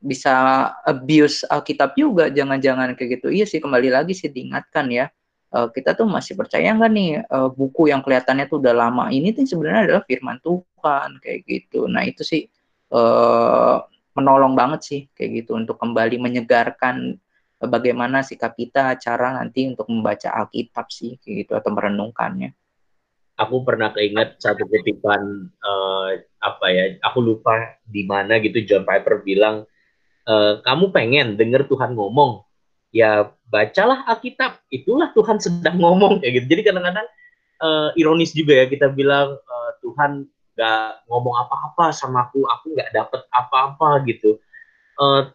bisa 0.01 0.33
abuse 0.89 1.45
Alkitab 1.45 1.93
juga 2.01 2.33
jangan-jangan 2.33 2.97
kayak 2.97 3.21
gitu. 3.21 3.29
Iya 3.29 3.45
sih 3.45 3.61
kembali 3.61 3.93
lagi 3.93 4.17
sih 4.17 4.33
diingatkan 4.33 4.89
ya. 4.89 5.13
Uh, 5.53 5.69
kita 5.69 5.93
tuh 5.93 6.09
masih 6.09 6.33
percaya 6.33 6.73
nggak 6.73 6.93
nih 6.97 7.11
buku 7.53 7.93
yang 7.93 8.01
kelihatannya 8.01 8.49
tuh 8.49 8.57
udah 8.63 8.73
lama? 8.73 9.13
Ini 9.13 9.37
tuh 9.37 9.45
sebenarnya 9.45 9.93
adalah 9.93 10.03
firman 10.09 10.41
Tuhan 10.41 11.21
kayak 11.21 11.41
gitu. 11.45 11.85
Nah 11.93 12.09
itu 12.09 12.25
sih 12.25 12.49
menolong 14.17 14.57
banget 14.57 14.81
sih 14.83 15.01
kayak 15.13 15.45
gitu 15.45 15.55
untuk 15.55 15.77
kembali 15.77 16.17
menyegarkan 16.17 17.21
bagaimana 17.61 18.21
sikap 18.21 18.53
kita 18.53 18.97
cara 19.01 19.37
nanti 19.41 19.65
untuk 19.69 19.89
membaca 19.89 20.29
Alkitab 20.29 20.93
sih 20.93 21.17
kayak 21.21 21.47
gitu 21.47 21.53
atau 21.57 21.71
merenungkannya. 21.73 22.53
Aku 23.37 23.65
pernah 23.69 23.93
keinget 23.93 24.41
satu 24.41 24.65
kutipan 24.65 25.53
uh, 25.61 26.11
apa 26.41 26.67
ya, 26.73 26.97
aku 27.05 27.21
lupa 27.21 27.77
di 27.85 28.09
mana 28.09 28.41
gitu 28.41 28.65
John 28.65 28.89
Piper 28.89 29.21
bilang, 29.21 29.69
uh, 30.25 30.65
kamu 30.65 30.89
pengen 30.89 31.37
denger 31.37 31.69
Tuhan 31.69 31.93
ngomong, 31.93 32.41
ya 32.97 33.29
bacalah 33.53 34.09
Alkitab 34.09 34.65
itulah 34.73 35.13
Tuhan 35.13 35.37
sedang 35.37 35.77
ngomong. 35.77 36.25
Kayak 36.25 36.33
gitu. 36.41 36.47
Jadi 36.57 36.63
kadang-kadang 36.65 37.07
uh, 37.61 37.89
ironis 37.97 38.33
juga 38.33 38.57
ya 38.57 38.65
kita 38.73 38.89
bilang 38.89 39.37
uh, 39.37 39.71
Tuhan 39.85 40.25
gak 40.57 41.05
ngomong 41.07 41.37
apa-apa 41.47 41.93
sama 41.93 42.27
aku 42.27 42.49
aku 42.49 42.73
nggak 42.73 42.91
dapet 42.97 43.23
apa-apa 43.29 44.03
gitu. 44.09 44.41
Uh, 44.97 45.29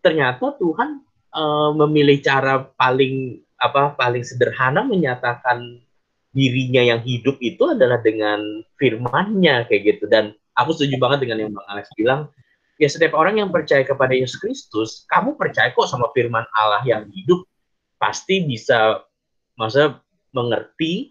ternyata 0.00 0.56
Tuhan 0.56 1.04
uh, 1.36 1.70
memilih 1.76 2.24
cara 2.24 2.64
paling 2.64 3.44
apa 3.60 3.92
paling 3.94 4.24
sederhana 4.24 4.80
menyatakan 4.86 5.84
dirinya 6.32 6.80
yang 6.80 7.00
hidup 7.04 7.36
itu 7.44 7.60
adalah 7.68 8.00
dengan 8.00 8.64
firmannya 8.80 9.68
kayak 9.68 9.82
gitu. 9.84 10.04
Dan 10.08 10.32
aku 10.56 10.72
setuju 10.72 10.96
banget 10.96 11.28
dengan 11.28 11.44
yang 11.44 11.52
Bang 11.52 11.68
Alex 11.68 11.92
bilang. 11.94 12.32
Ya 12.78 12.86
setiap 12.86 13.18
orang 13.18 13.42
yang 13.42 13.50
percaya 13.50 13.82
kepada 13.82 14.14
Yesus 14.14 14.38
Kristus, 14.38 15.02
kamu 15.10 15.34
percaya 15.34 15.74
kok 15.74 15.90
sama 15.90 16.14
firman 16.14 16.46
Allah 16.54 16.78
yang 16.86 17.10
hidup, 17.10 17.42
pasti 17.98 18.46
bisa 18.46 19.02
masa 19.58 19.98
mengerti 20.30 21.10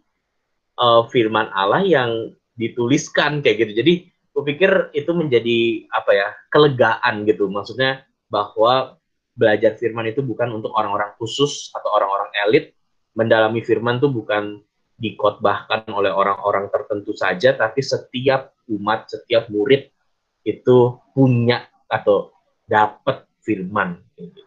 uh, 0.80 1.04
firman 1.12 1.52
Allah 1.52 1.84
yang 1.84 2.32
dituliskan 2.58 3.46
kayak 3.46 3.64
gitu. 3.64 3.74
Jadi 3.86 3.94
kupikir 4.34 4.92
itu 4.92 5.12
menjadi 5.14 5.88
apa 5.94 6.12
ya 6.12 6.28
kelegaan 6.50 7.24
gitu. 7.30 7.48
Maksudnya 7.48 8.04
bahwa 8.28 8.98
belajar 9.38 9.78
firman 9.78 10.10
itu 10.10 10.26
bukan 10.26 10.50
untuk 10.58 10.74
orang-orang 10.74 11.14
khusus 11.22 11.70
atau 11.72 11.94
orang-orang 11.94 12.34
elit. 12.50 12.74
Mendalami 13.14 13.62
firman 13.66 13.98
itu 14.02 14.10
bukan 14.10 14.62
dikotbahkan 14.98 15.86
oleh 15.94 16.10
orang-orang 16.10 16.70
tertentu 16.74 17.14
saja, 17.14 17.54
tapi 17.54 17.86
setiap 17.86 18.58
umat, 18.70 19.10
setiap 19.10 19.46
murid 19.54 19.94
itu 20.42 20.98
punya 21.14 21.70
atau 21.86 22.34
dapat 22.66 23.30
firman 23.46 24.02
gitu. 24.18 24.47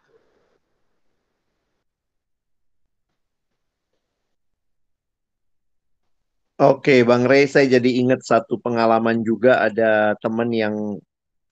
Oke, 6.61 6.93
Bang 7.09 7.25
Rey, 7.31 7.49
saya 7.49 7.67
jadi 7.81 7.91
ingat 8.05 8.21
satu 8.21 8.61
pengalaman 8.61 9.25
juga. 9.25 9.65
Ada 9.65 10.13
teman 10.21 10.53
yang 10.53 10.75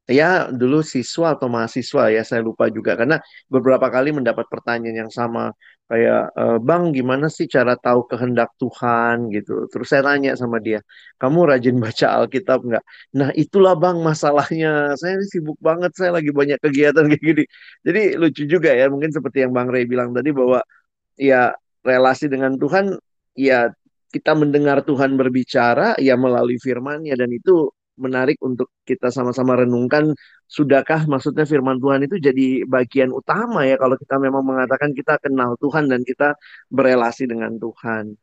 ya 0.08 0.48
dulu 0.60 0.84
siswa 0.84 1.36
atau 1.36 1.48
mahasiswa 1.48 2.02
ya 2.12 2.20
saya 2.28 2.40
lupa 2.44 2.68
juga. 2.68 2.92
Karena 3.00 3.16
beberapa 3.48 3.88
kali 3.88 4.12
mendapat 4.12 4.44
pertanyaan 4.52 5.08
yang 5.08 5.12
sama 5.12 5.52
kayak 5.88 6.20
e, 6.36 6.44
bang 6.68 6.82
gimana 6.96 7.26
sih 7.32 7.48
cara 7.48 7.72
tahu 7.80 8.04
kehendak 8.10 8.52
Tuhan? 8.60 9.32
Gitu. 9.32 9.52
Terus 9.72 9.86
saya 9.88 10.02
tanya 10.12 10.36
sama 10.36 10.60
dia 10.60 10.84
kamu 11.20 11.38
rajin 11.56 11.76
baca 11.84 12.06
Alkitab 12.20 12.58
nggak? 12.68 12.84
Nah 13.16 13.28
itulah 13.32 13.72
bang 13.80 13.96
masalahnya. 14.04 14.92
Saya 15.00 15.16
ini 15.16 15.24
sibuk 15.32 15.56
banget 15.68 15.90
saya 15.96 16.10
lagi 16.20 16.30
banyak 16.36 16.60
kegiatan 16.60 17.04
kayak 17.10 17.24
gini. 17.24 17.42
Jadi 17.86 18.00
lucu 18.20 18.42
juga 18.44 18.70
ya 18.76 18.84
mungkin 18.92 19.08
seperti 19.16 19.40
yang 19.44 19.52
bang 19.56 19.68
Ray 19.72 19.88
bilang 19.88 20.12
tadi 20.12 20.30
bahwa 20.36 20.60
ya 21.16 21.56
relasi 21.80 22.28
dengan 22.28 22.60
Tuhan 22.60 22.92
ya 23.38 23.72
kita 24.08 24.32
mendengar 24.32 24.80
Tuhan 24.84 25.14
berbicara 25.20 25.96
ya 26.00 26.16
melalui 26.16 26.56
firman-Nya 26.56 27.14
dan 27.20 27.28
itu 27.32 27.68
menarik 27.98 28.38
untuk 28.40 28.70
kita 28.86 29.10
sama-sama 29.10 29.58
renungkan 29.58 30.14
sudahkah 30.46 31.04
maksudnya 31.10 31.44
firman 31.44 31.82
Tuhan 31.82 32.06
itu 32.06 32.16
jadi 32.22 32.62
bagian 32.64 33.10
utama 33.10 33.66
ya 33.66 33.76
kalau 33.76 33.98
kita 33.98 34.16
memang 34.22 34.46
mengatakan 34.46 34.94
kita 34.94 35.18
kenal 35.18 35.58
Tuhan 35.58 35.90
dan 35.90 36.06
kita 36.06 36.38
berelasi 36.70 37.26
dengan 37.28 37.58
Tuhan. 37.58 38.14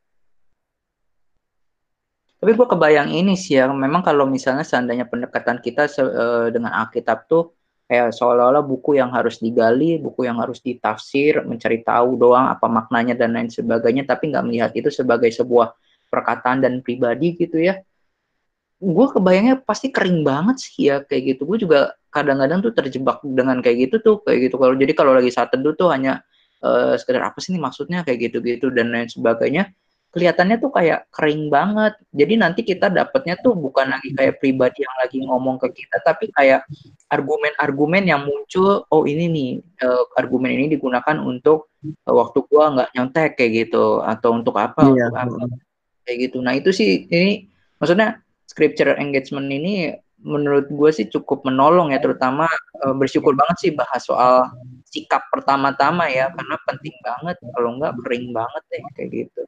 Tapi 2.36 2.52
gue 2.52 2.68
kebayang 2.68 3.10
ini 3.10 3.34
sih 3.34 3.58
ya, 3.58 3.66
memang 3.72 4.06
kalau 4.06 4.30
misalnya 4.30 4.62
seandainya 4.62 5.10
pendekatan 5.10 5.58
kita 5.66 5.90
uh, 5.98 6.54
dengan 6.54 6.78
Alkitab 6.84 7.26
tuh 7.26 7.55
kayak 7.86 8.18
seolah-olah 8.18 8.66
buku 8.66 8.98
yang 8.98 9.14
harus 9.14 9.38
digali, 9.38 10.02
buku 10.02 10.26
yang 10.26 10.42
harus 10.42 10.58
ditafsir, 10.62 11.46
mencari 11.46 11.86
tahu 11.86 12.18
doang 12.18 12.50
apa 12.50 12.66
maknanya 12.66 13.14
dan 13.14 13.38
lain 13.38 13.50
sebagainya, 13.50 14.10
tapi 14.10 14.34
nggak 14.34 14.46
melihat 14.46 14.72
itu 14.74 14.90
sebagai 14.90 15.30
sebuah 15.30 15.78
perkataan 16.10 16.66
dan 16.66 16.82
pribadi 16.82 17.38
gitu 17.38 17.62
ya. 17.62 17.82
Gue 18.82 19.08
kebayangnya 19.10 19.62
pasti 19.62 19.94
kering 19.94 20.26
banget 20.26 20.58
sih 20.62 20.90
ya 20.92 21.06
kayak 21.06 21.38
gitu. 21.38 21.42
Gue 21.48 21.58
juga 21.62 21.96
kadang-kadang 22.10 22.60
tuh 22.66 22.74
terjebak 22.74 23.22
dengan 23.24 23.62
kayak 23.62 23.90
gitu 23.90 23.96
tuh 24.02 24.16
kayak 24.26 24.50
gitu. 24.50 24.56
Kalau 24.58 24.74
jadi 24.76 24.94
kalau 24.98 25.12
lagi 25.14 25.32
saat 25.32 25.54
teduh 25.54 25.78
tuh 25.78 25.94
hanya 25.94 26.26
uh, 26.66 26.98
sekedar 26.98 27.22
apa 27.22 27.38
sih 27.38 27.54
ini 27.54 27.62
maksudnya 27.62 28.02
kayak 28.02 28.30
gitu-gitu 28.30 28.74
dan 28.74 28.90
lain 28.92 29.08
sebagainya 29.08 29.72
kelihatannya 30.16 30.64
tuh 30.64 30.72
kayak 30.72 31.12
kering 31.12 31.52
banget. 31.52 32.00
Jadi 32.16 32.34
nanti 32.40 32.64
kita 32.64 32.88
dapatnya 32.88 33.36
tuh 33.44 33.52
bukan 33.60 33.92
lagi 33.92 34.16
kayak 34.16 34.40
pribadi 34.40 34.88
yang 34.88 34.96
lagi 35.04 35.18
ngomong 35.28 35.60
ke 35.60 35.76
kita, 35.76 36.00
tapi 36.00 36.32
kayak 36.32 36.64
argumen-argumen 37.12 38.08
yang 38.08 38.24
muncul. 38.24 38.88
Oh 38.88 39.04
ini 39.04 39.28
nih 39.28 39.52
uh, 39.84 40.08
argumen 40.16 40.56
ini 40.56 40.72
digunakan 40.72 41.20
untuk 41.20 41.76
uh, 42.08 42.16
waktu 42.16 42.48
gua 42.48 42.72
nggak 42.72 42.90
nyontek 42.96 43.36
kayak 43.36 43.52
gitu, 43.68 44.00
atau 44.00 44.40
untuk 44.40 44.56
apa? 44.56 44.88
Iya. 44.88 45.12
Untuk 45.12 45.20
apa 45.20 45.46
kayak 46.08 46.18
gitu. 46.32 46.38
Nah 46.40 46.56
itu 46.56 46.72
sih 46.72 47.12
ini 47.12 47.52
maksudnya 47.76 48.24
scripture 48.48 48.96
engagement 48.96 49.52
ini 49.52 49.92
menurut 50.26 50.66
gue 50.72 50.90
sih 50.90 51.06
cukup 51.06 51.46
menolong 51.46 51.94
ya 51.94 52.02
terutama 52.02 52.50
uh, 52.82 52.96
bersyukur 52.98 53.38
banget 53.38 53.58
sih 53.62 53.72
bahas 53.78 54.02
soal 54.02 54.48
sikap 54.90 55.22
pertama-tama 55.30 56.10
ya 56.10 56.34
karena 56.34 56.56
penting 56.66 56.96
banget 57.06 57.38
kalau 57.54 57.78
enggak 57.78 57.94
kering 58.02 58.34
banget 58.34 58.64
deh 58.74 58.82
kayak 58.98 59.10
gitu. 59.12 59.42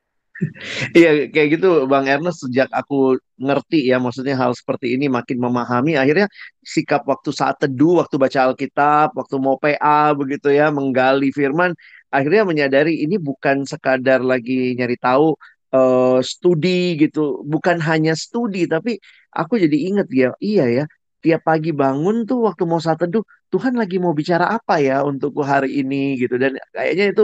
Iya 0.97 1.09
kayak 1.33 1.47
gitu 1.57 1.67
Bang 1.91 2.05
Ernest 2.05 2.45
sejak 2.45 2.69
aku 2.79 3.17
ngerti 3.41 3.89
ya 3.89 3.97
maksudnya 3.97 4.35
hal 4.41 4.51
seperti 4.53 4.93
ini 4.95 5.05
makin 5.17 5.37
memahami 5.45 5.97
akhirnya 6.01 6.27
sikap 6.61 7.01
waktu 7.11 7.29
saat 7.33 7.55
teduh 7.61 8.01
waktu 8.01 8.15
baca 8.21 8.39
Alkitab 8.49 9.07
waktu 9.17 9.35
mau 9.41 9.55
PA 9.57 10.13
begitu 10.19 10.47
ya 10.53 10.69
menggali 10.69 11.29
firman 11.33 11.73
akhirnya 12.13 12.43
menyadari 12.49 12.93
ini 13.03 13.15
bukan 13.17 13.65
sekadar 13.65 14.21
lagi 14.21 14.77
nyari 14.77 14.95
tahu 15.01 15.33
uh, 15.73 16.19
studi 16.21 16.97
gitu 17.01 17.41
bukan 17.45 17.77
hanya 17.81 18.13
studi 18.13 18.69
tapi 18.69 19.01
aku 19.33 19.53
jadi 19.63 19.77
inget 19.89 20.07
ya 20.13 20.29
iya 20.41 20.65
ya 20.81 20.83
tiap 21.23 21.41
pagi 21.49 21.69
bangun 21.73 22.15
tuh 22.29 22.45
waktu 22.47 22.63
mau 22.69 22.79
saat 22.79 22.99
teduh 23.01 23.23
Tuhan 23.51 23.73
lagi 23.79 23.95
mau 24.03 24.11
bicara 24.11 24.45
apa 24.57 24.73
ya 24.83 25.03
untukku 25.07 25.39
hari 25.51 25.79
ini 25.81 26.19
gitu. 26.21 26.35
Dan 26.35 26.59
kayaknya 26.75 27.05
itu 27.15 27.23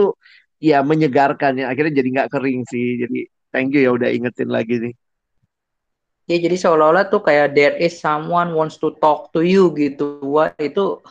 ya 0.64 0.80
menyegarkan 0.80 1.60
ya. 1.60 1.68
Akhirnya 1.68 2.00
jadi 2.00 2.08
nggak 2.08 2.30
kering 2.32 2.64
sih. 2.64 3.04
Jadi 3.04 3.28
thank 3.52 3.76
you 3.76 3.84
ya 3.84 3.92
udah 3.92 4.08
ingetin 4.08 4.48
lagi 4.48 4.80
nih. 4.80 4.94
Ya 6.24 6.40
jadi 6.40 6.56
seolah-olah 6.56 7.12
tuh 7.12 7.20
kayak 7.20 7.52
there 7.52 7.76
is 7.76 8.00
someone 8.00 8.56
wants 8.56 8.80
to 8.80 8.96
talk 8.96 9.28
to 9.36 9.44
you 9.44 9.68
gitu. 9.76 10.24
Wah 10.24 10.56
itu 10.56 11.04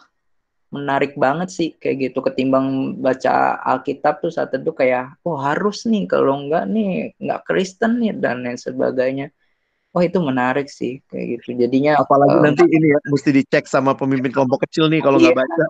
menarik 0.74 1.14
banget 1.14 1.54
sih 1.54 1.70
kayak 1.78 2.10
gitu. 2.10 2.26
Ketimbang 2.26 2.98
baca 2.98 3.62
Alkitab 3.62 4.26
tuh 4.26 4.34
saat 4.34 4.50
itu 4.58 4.74
kayak 4.74 5.22
oh 5.22 5.38
harus 5.38 5.86
nih. 5.86 6.10
Kalau 6.10 6.34
enggak 6.42 6.66
nih 6.66 7.14
nggak 7.22 7.46
Kristen 7.46 8.02
nih 8.02 8.18
dan 8.18 8.42
lain 8.42 8.58
sebagainya. 8.58 9.30
Oh 9.94 10.02
itu 10.02 10.18
menarik 10.18 10.66
sih 10.74 11.06
kayak 11.06 11.38
gitu. 11.38 11.62
Jadinya 11.62 12.02
apalagi 12.02 12.34
um, 12.34 12.42
nanti 12.42 12.66
ini 12.66 12.98
ya 12.98 13.00
mesti 13.06 13.30
dicek 13.30 13.70
sama 13.70 13.94
pemimpin 13.94 14.34
kelompok 14.34 14.66
kecil 14.66 14.90
nih 14.90 15.06
kalau 15.06 15.22
nggak 15.22 15.38
iya. 15.38 15.46
baca. 15.46 15.64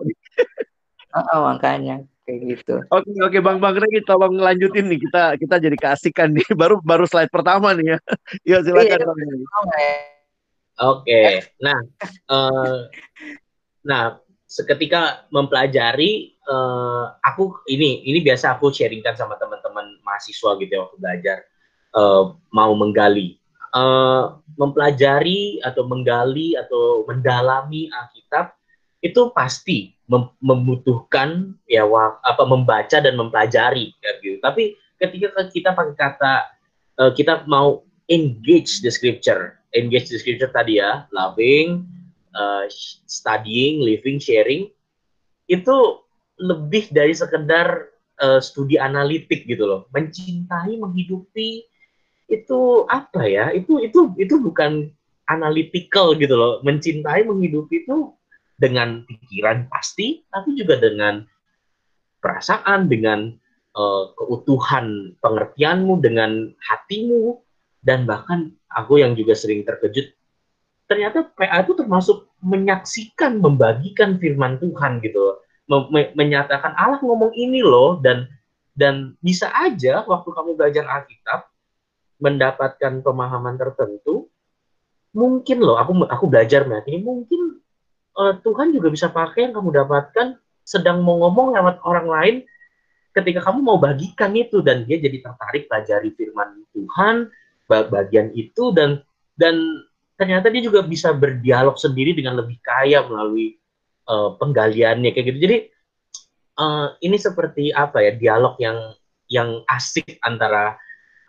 Oh, 1.36 1.44
makanya 1.52 2.08
kayak 2.24 2.40
gitu. 2.56 2.74
Oke 2.88 3.10
oke 3.20 3.38
Bang 3.44 3.60
Bang 3.60 3.76
Regi 3.76 4.00
tolong 4.08 4.40
lanjutin 4.40 4.88
nih 4.88 4.98
kita 4.98 5.36
kita 5.36 5.56
jadi 5.60 5.76
keasikan 5.76 6.32
nih 6.32 6.44
baru 6.60 6.80
baru 6.80 7.04
slide 7.04 7.30
pertama 7.30 7.76
nih 7.76 7.96
ya. 7.96 7.98
Ya 8.56 8.58
silakan 8.64 8.98
iya, 8.98 9.06
Bang. 9.06 9.18
Oke. 10.74 11.22
Nah, 11.62 11.78
uh, 12.32 12.90
nah 13.86 14.18
seketika 14.50 15.26
mempelajari 15.30 16.34
uh, 16.46 17.14
aku 17.22 17.62
ini 17.70 18.02
ini 18.06 18.22
biasa 18.22 18.58
aku 18.58 18.70
sharingkan 18.70 19.14
sama 19.14 19.38
teman-teman 19.38 19.98
mahasiswa 20.02 20.58
gitu 20.58 20.70
ya 20.70 20.80
waktu 20.86 20.96
belajar 20.98 21.38
uh, 21.94 22.34
mau 22.54 22.72
menggali 22.74 23.38
uh, 23.74 24.38
mempelajari 24.54 25.58
atau 25.62 25.82
menggali 25.86 26.54
atau 26.54 27.02
mendalami 27.06 27.90
Alkitab 27.90 28.54
itu 29.04 29.28
pasti 29.36 29.92
mem 30.08 30.32
membutuhkan 30.40 31.52
ya 31.68 31.84
apa 32.24 32.44
membaca 32.48 32.96
dan 33.04 33.20
mempelajari 33.20 33.92
ya, 34.00 34.10
gitu. 34.24 34.40
Tapi 34.40 34.80
ketika 34.96 35.44
kita 35.52 35.70
pakai 35.76 35.96
kata 35.96 36.32
uh, 36.96 37.12
kita 37.12 37.44
mau 37.44 37.84
engage 38.08 38.80
the 38.80 38.88
scripture, 38.88 39.60
engage 39.76 40.08
the 40.08 40.16
scripture 40.16 40.48
tadi 40.48 40.80
ya, 40.80 41.04
loving, 41.12 41.84
uh, 42.32 42.64
studying, 43.04 43.84
living, 43.84 44.16
sharing 44.16 44.72
itu 45.52 45.76
lebih 46.40 46.88
dari 46.88 47.12
sekedar 47.12 47.92
uh, 48.24 48.40
studi 48.40 48.80
analitik 48.80 49.44
gitu 49.44 49.68
loh. 49.68 49.80
Mencintai, 49.92 50.80
menghidupi 50.80 51.64
itu 52.32 52.60
apa 52.88 53.28
ya? 53.28 53.52
Itu 53.52 53.84
itu 53.84 54.16
itu 54.16 54.40
bukan 54.40 54.88
analytical 55.28 56.16
gitu 56.16 56.32
loh. 56.36 56.64
Mencintai, 56.64 57.28
menghidupi 57.28 57.84
itu 57.84 58.16
dengan 58.54 59.02
pikiran 59.06 59.66
pasti, 59.70 60.22
tapi 60.30 60.54
juga 60.54 60.78
dengan 60.78 61.26
perasaan, 62.22 62.86
dengan 62.86 63.34
uh, 63.74 64.14
keutuhan 64.16 65.18
pengertianmu, 65.18 66.00
dengan 66.00 66.54
hatimu, 66.62 67.42
dan 67.84 68.08
bahkan 68.08 68.54
aku 68.70 69.02
yang 69.02 69.12
juga 69.18 69.36
sering 69.36 69.66
terkejut, 69.66 70.14
ternyata 70.88 71.28
PA 71.34 71.60
itu 71.60 71.74
termasuk 71.76 72.30
menyaksikan, 72.40 73.42
membagikan 73.42 74.16
firman 74.16 74.56
Tuhan 74.62 75.02
gitu, 75.02 75.42
Me 75.64 76.12
menyatakan 76.12 76.76
Allah 76.76 77.00
ngomong 77.00 77.32
ini 77.32 77.64
loh, 77.64 77.96
dan 78.04 78.28
dan 78.76 79.16
bisa 79.24 79.48
aja 79.54 80.04
waktu 80.04 80.28
kamu 80.28 80.60
belajar 80.60 80.84
Alkitab 80.84 81.48
mendapatkan 82.20 83.00
pemahaman 83.00 83.56
tertentu, 83.56 84.28
mungkin 85.16 85.64
loh 85.64 85.80
aku 85.80 86.04
aku 86.04 86.24
belajar 86.28 86.68
ini 86.84 87.00
mungkin 87.00 87.63
uh, 88.18 88.34
Tuhan 88.40 88.74
juga 88.74 88.88
bisa 88.90 89.10
pakai 89.10 89.50
yang 89.50 89.54
kamu 89.58 89.84
dapatkan 89.84 90.38
sedang 90.64 91.04
mau 91.04 91.20
ngomong 91.20 91.52
lewat 91.54 91.76
orang 91.84 92.06
lain 92.08 92.36
ketika 93.14 93.44
kamu 93.44 93.60
mau 93.62 93.78
bagikan 93.78 94.32
itu. 94.34 94.64
Dan 94.64 94.88
dia 94.88 94.98
jadi 94.98 95.22
tertarik 95.22 95.68
pelajari 95.68 96.10
firman 96.14 96.64
Tuhan 96.72 97.28
bagian 97.68 98.32
itu. 98.34 98.72
Dan 98.74 99.02
dan 99.34 99.58
ternyata 100.14 100.50
dia 100.50 100.62
juga 100.62 100.86
bisa 100.86 101.10
berdialog 101.10 101.74
sendiri 101.76 102.14
dengan 102.14 102.38
lebih 102.38 102.58
kaya 102.62 103.02
melalui 103.06 103.58
uh, 104.08 104.34
penggaliannya 104.38 105.10
kayak 105.10 105.26
gitu. 105.34 105.38
Jadi 105.50 105.56
uh, 106.58 106.94
ini 107.02 107.16
seperti 107.18 107.74
apa 107.74 108.02
ya 108.02 108.12
dialog 108.14 108.54
yang 108.62 108.78
yang 109.28 109.64
asik 109.72 110.20
antara 110.22 110.76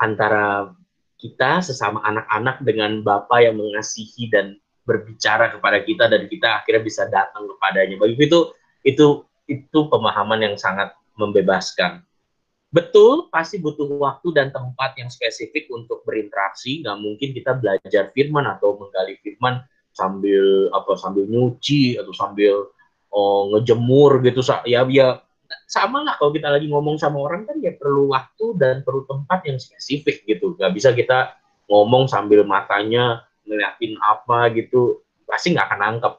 antara 0.03 0.75
kita 1.15 1.63
sesama 1.63 2.03
anak-anak 2.03 2.61
dengan 2.61 3.01
bapak 3.01 3.39
yang 3.49 3.55
mengasihi 3.57 4.29
dan 4.29 4.59
berbicara 4.85 5.49
kepada 5.49 5.81
kita 5.81 6.05
dan 6.07 6.29
kita 6.29 6.61
akhirnya 6.61 6.83
bisa 6.85 7.09
datang 7.09 7.49
kepadanya. 7.49 7.97
Bagi 7.97 8.15
itu 8.15 8.39
itu 8.85 9.07
itu 9.49 9.79
pemahaman 9.89 10.45
yang 10.45 10.55
sangat 10.55 10.93
membebaskan. 11.17 12.05
Betul, 12.69 13.31
pasti 13.31 13.57
butuh 13.57 13.87
waktu 13.97 14.35
dan 14.35 14.51
tempat 14.51 14.99
yang 14.99 15.09
spesifik 15.09 15.69
untuk 15.73 16.05
berinteraksi. 16.05 16.85
Nggak 16.85 16.97
mungkin 17.01 17.29
kita 17.33 17.51
belajar 17.57 18.11
firman 18.13 18.45
atau 18.45 18.77
menggali 18.77 19.17
firman 19.25 19.63
sambil 19.95 20.69
apa 20.75 20.99
sambil 20.99 21.23
nyuci 21.25 21.95
atau 21.95 22.11
sambil 22.11 22.69
oh, 23.09 23.55
ngejemur 23.55 24.21
gitu. 24.21 24.43
Ya 24.67 24.85
ya 24.91 25.23
sama 25.65 26.05
lah 26.05 26.17
kalau 26.19 26.33
kita 26.35 26.51
lagi 26.51 26.67
ngomong 26.69 26.99
sama 26.99 27.21
orang 27.21 27.45
kan 27.47 27.57
ya 27.61 27.73
perlu 27.73 28.11
waktu 28.11 28.57
dan 28.59 28.81
perlu 28.85 29.07
tempat 29.09 29.45
yang 29.49 29.57
spesifik 29.57 30.21
gitu. 30.27 30.53
Nggak 30.59 30.73
bisa 30.75 30.89
kita 30.93 31.37
ngomong 31.65 32.05
sambil 32.05 32.45
matanya 32.45 33.24
ngeliatin 33.45 33.95
apa 34.01 34.51
gitu 34.53 35.05
pasti 35.25 35.53
nggak 35.53 35.67
akan 35.69 35.81
nangkep. 35.81 36.13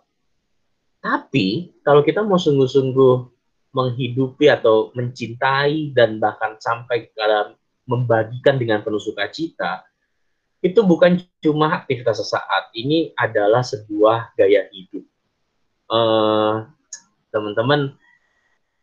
Tapi 1.03 1.47
kalau 1.87 2.03
kita 2.03 2.27
mau 2.27 2.39
sungguh-sungguh 2.41 3.15
menghidupi 3.71 4.49
atau 4.49 4.91
mencintai 4.97 5.93
dan 5.93 6.17
bahkan 6.17 6.57
sampai 6.59 7.07
ke 7.07 7.13
dalam 7.15 7.55
membagikan 7.87 8.59
dengan 8.59 8.83
penuh 8.83 8.99
sukacita 8.99 9.87
itu 10.65 10.83
bukan 10.83 11.21
cuma 11.45 11.85
aktivitas 11.85 12.19
sesaat. 12.19 12.75
Ini 12.75 13.15
adalah 13.15 13.63
sebuah 13.63 14.35
gaya 14.35 14.67
hidup. 14.73 15.05
Uh, 15.87 16.67
teman-teman 17.31 17.95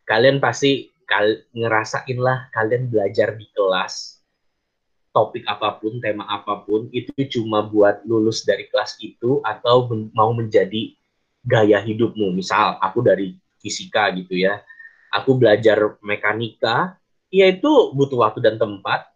kalian 0.08 0.40
pasti 0.40 0.94
kal 1.04 1.44
ngerasain 1.52 2.16
lah 2.16 2.48
kalian 2.56 2.88
belajar 2.88 3.36
di 3.36 3.44
kelas 3.52 4.13
topik 5.14 5.46
apa 5.46 5.78
pun, 5.78 6.02
tema 6.02 6.26
apa 6.26 6.66
pun, 6.66 6.90
itu 6.90 7.14
cuma 7.38 7.62
buat 7.62 8.02
lulus 8.02 8.42
dari 8.42 8.66
kelas 8.66 8.98
itu 8.98 9.38
atau 9.46 9.86
men 9.86 10.10
mau 10.10 10.34
menjadi 10.34 10.90
gaya 11.46 11.78
hidupmu. 11.78 12.34
Misal, 12.34 12.82
aku 12.82 13.06
dari 13.06 13.38
fisika 13.62 14.10
gitu 14.10 14.34
ya, 14.34 14.58
aku 15.14 15.38
belajar 15.38 15.94
mekanika, 16.02 16.98
ya 17.30 17.46
itu 17.46 17.94
butuh 17.94 18.26
waktu 18.26 18.42
dan 18.42 18.58
tempat, 18.58 19.06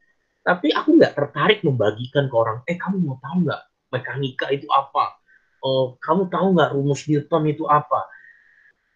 tapi 0.46 0.70
aku 0.70 0.94
nggak 0.96 1.18
tertarik 1.18 1.60
membagikan 1.66 2.30
ke 2.30 2.34
orang, 2.38 2.62
eh 2.70 2.78
kamu 2.78 3.02
mau 3.02 3.18
tahu 3.18 3.50
nggak 3.50 3.62
mekanika 3.90 4.46
itu 4.54 4.70
apa? 4.70 5.18
Oh, 5.58 5.98
kamu 5.98 6.30
tahu 6.30 6.46
nggak 6.54 6.70
rumus 6.78 7.02
Newton 7.10 7.50
itu 7.50 7.66
apa? 7.66 8.06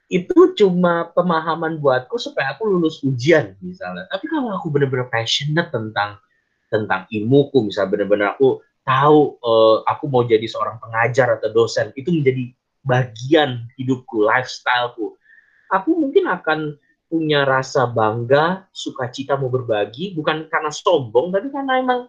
Itu 0.07 0.55
cuma 0.55 1.11
pemahaman 1.11 1.83
buatku 1.83 2.15
supaya 2.21 2.55
aku 2.55 2.69
lulus 2.69 3.03
ujian 3.03 3.59
misalnya. 3.59 4.07
Tapi 4.07 4.31
kalau 4.31 4.55
aku 4.55 4.71
benar-benar 4.71 5.11
passionate 5.11 5.73
tentang 5.75 6.23
tentang 6.73 7.05
ilmuku, 7.13 7.69
misalnya 7.69 7.93
benar-benar 7.93 8.29
aku 8.41 8.65
tahu 8.83 9.37
uh, 9.45 9.85
aku 9.85 10.09
mau 10.09 10.25
jadi 10.25 10.49
seorang 10.49 10.81
pengajar 10.81 11.37
atau 11.37 11.53
dosen, 11.53 11.93
itu 11.93 12.09
menjadi 12.09 12.49
bagian 12.83 13.69
hidupku, 13.77 14.25
lifestyleku. 14.25 15.15
Aku 15.71 15.95
mungkin 15.95 16.27
akan 16.27 16.81
punya 17.13 17.45
rasa 17.45 17.85
bangga, 17.85 18.65
sukacita 18.73 19.37
mau 19.37 19.53
berbagi, 19.53 20.17
bukan 20.17 20.49
karena 20.49 20.73
sombong, 20.73 21.29
tapi 21.29 21.53
karena 21.53 21.79
emang 21.79 22.01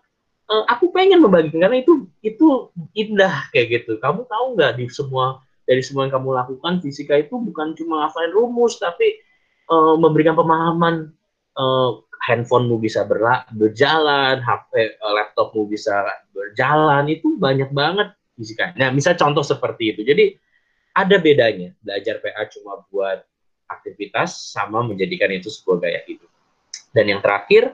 uh, 0.47 0.63
aku 0.71 0.95
pengen 0.95 1.19
membagikan 1.19 1.67
karena 1.67 1.83
itu 1.83 2.07
itu 2.23 2.71
indah 2.95 3.51
kayak 3.51 3.83
gitu. 3.83 3.99
Kamu 3.99 4.23
tahu 4.25 4.55
nggak 4.55 4.79
di 4.79 4.87
semua 4.87 5.43
dari 5.67 5.83
semua 5.83 6.07
yang 6.07 6.19
kamu 6.19 6.29
lakukan 6.35 6.73
fisika 6.83 7.19
itu 7.19 7.35
bukan 7.35 7.75
cuma 7.75 8.07
hafalin 8.07 8.31
rumus, 8.31 8.79
tapi 8.79 9.19
uh, 9.67 9.99
memberikan 9.99 10.39
pemahaman 10.39 11.11
uh, 11.59 11.99
handphonemu 12.23 12.79
bisa 12.79 13.03
berla 13.03 13.43
berjalan, 13.51 14.39
HP 14.39 14.97
uh, 15.03 15.13
laptopmu 15.13 15.67
bisa 15.67 16.07
berjalan, 16.31 17.11
itu 17.11 17.35
banyak 17.35 17.69
banget 17.75 18.15
fisika. 18.39 18.71
Nah, 18.79 18.89
misal 18.95 19.19
contoh 19.19 19.43
seperti 19.43 19.93
itu. 19.95 20.01
Jadi 20.07 20.39
ada 20.95 21.19
bedanya 21.19 21.75
belajar 21.83 22.23
PA 22.23 22.47
cuma 22.47 22.85
buat 22.87 23.19
aktivitas 23.67 24.55
sama 24.55 24.85
menjadikan 24.85 25.29
itu 25.35 25.51
sebuah 25.51 25.83
gaya 25.83 26.01
hidup. 26.07 26.29
Dan 26.93 27.11
yang 27.11 27.19
terakhir, 27.19 27.73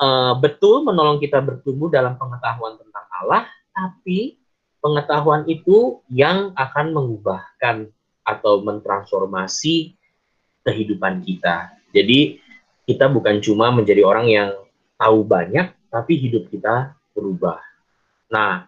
uh, 0.00 0.38
betul 0.40 0.86
menolong 0.86 1.20
kita 1.20 1.42
bertumbuh 1.42 1.92
dalam 1.92 2.16
pengetahuan 2.16 2.78
tentang 2.78 3.06
Allah, 3.22 3.44
tapi 3.74 4.40
pengetahuan 4.80 5.44
itu 5.46 6.00
yang 6.08 6.54
akan 6.56 6.94
mengubahkan 6.94 7.90
atau 8.22 8.62
mentransformasi 8.62 9.98
kehidupan 10.62 11.26
kita. 11.26 11.74
Jadi 11.90 12.38
kita 12.86 13.06
bukan 13.10 13.38
cuma 13.38 13.70
menjadi 13.70 14.02
orang 14.02 14.26
yang 14.28 14.50
tahu 14.98 15.22
banyak, 15.26 15.70
tapi 15.90 16.18
hidup 16.18 16.50
kita 16.50 16.94
berubah. 17.14 17.60
Nah, 18.32 18.66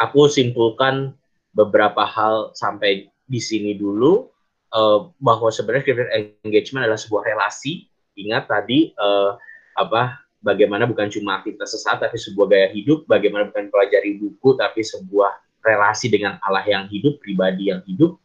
aku 0.00 0.26
simpulkan 0.26 1.12
beberapa 1.52 2.02
hal 2.02 2.56
sampai 2.56 3.12
di 3.28 3.40
sini 3.40 3.76
dulu 3.76 4.32
uh, 4.72 5.12
bahwa 5.20 5.52
sebenarnya 5.52 5.84
creative 5.84 6.12
engagement 6.42 6.88
adalah 6.88 7.00
sebuah 7.00 7.22
relasi. 7.28 7.86
Ingat 8.16 8.48
tadi 8.48 8.92
uh, 8.96 9.36
apa 9.76 10.20
bagaimana 10.44 10.84
bukan 10.84 11.08
cuma 11.08 11.40
aktivitas 11.40 11.72
sesaat 11.72 12.04
tapi 12.04 12.18
sebuah 12.18 12.46
gaya 12.50 12.68
hidup, 12.72 13.06
bagaimana 13.08 13.48
bukan 13.48 13.72
pelajari 13.72 14.18
buku 14.20 14.58
tapi 14.58 14.84
sebuah 14.84 15.32
relasi 15.62 16.10
dengan 16.10 16.36
Allah 16.42 16.66
yang 16.66 16.84
hidup, 16.90 17.22
pribadi 17.22 17.70
yang 17.70 17.80
hidup, 17.86 18.18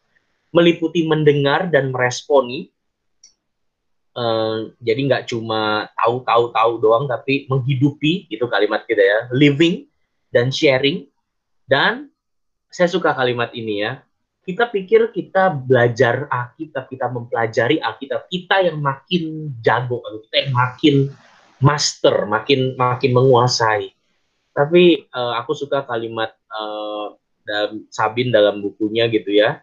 meliputi 0.50 1.06
mendengar 1.06 1.70
dan 1.70 1.94
meresponi. 1.94 2.72
Uh, 4.18 4.74
jadi 4.82 4.98
nggak 5.06 5.24
cuma 5.30 5.86
tahu-tahu 5.94 6.50
tahu 6.50 6.72
doang, 6.82 7.06
tapi 7.06 7.46
menghidupi 7.46 8.26
itu 8.26 8.42
kalimat 8.50 8.82
kita 8.82 8.98
ya, 8.98 9.18
living 9.30 9.86
dan 10.34 10.50
sharing. 10.50 11.06
Dan 11.70 12.10
saya 12.66 12.90
suka 12.90 13.14
kalimat 13.14 13.54
ini 13.54 13.86
ya, 13.86 14.02
kita 14.42 14.66
pikir 14.74 15.14
kita 15.14 15.54
belajar 15.54 16.26
Alkitab, 16.34 16.90
kita 16.90 17.06
mempelajari 17.12 17.78
Alkitab, 17.78 18.26
kita 18.26 18.66
yang 18.66 18.82
makin 18.82 19.54
jago, 19.62 20.02
kita 20.26 20.36
yang 20.48 20.52
makin 20.56 20.96
master, 21.62 22.26
makin 22.26 22.74
makin 22.74 23.10
menguasai. 23.14 23.94
Tapi 24.50 25.06
uh, 25.14 25.38
aku 25.38 25.54
suka 25.54 25.86
kalimat 25.86 26.34
uh, 26.50 27.14
dalam 27.46 27.86
Sabin 27.94 28.34
dalam 28.34 28.58
bukunya 28.58 29.06
gitu 29.06 29.30
ya. 29.30 29.62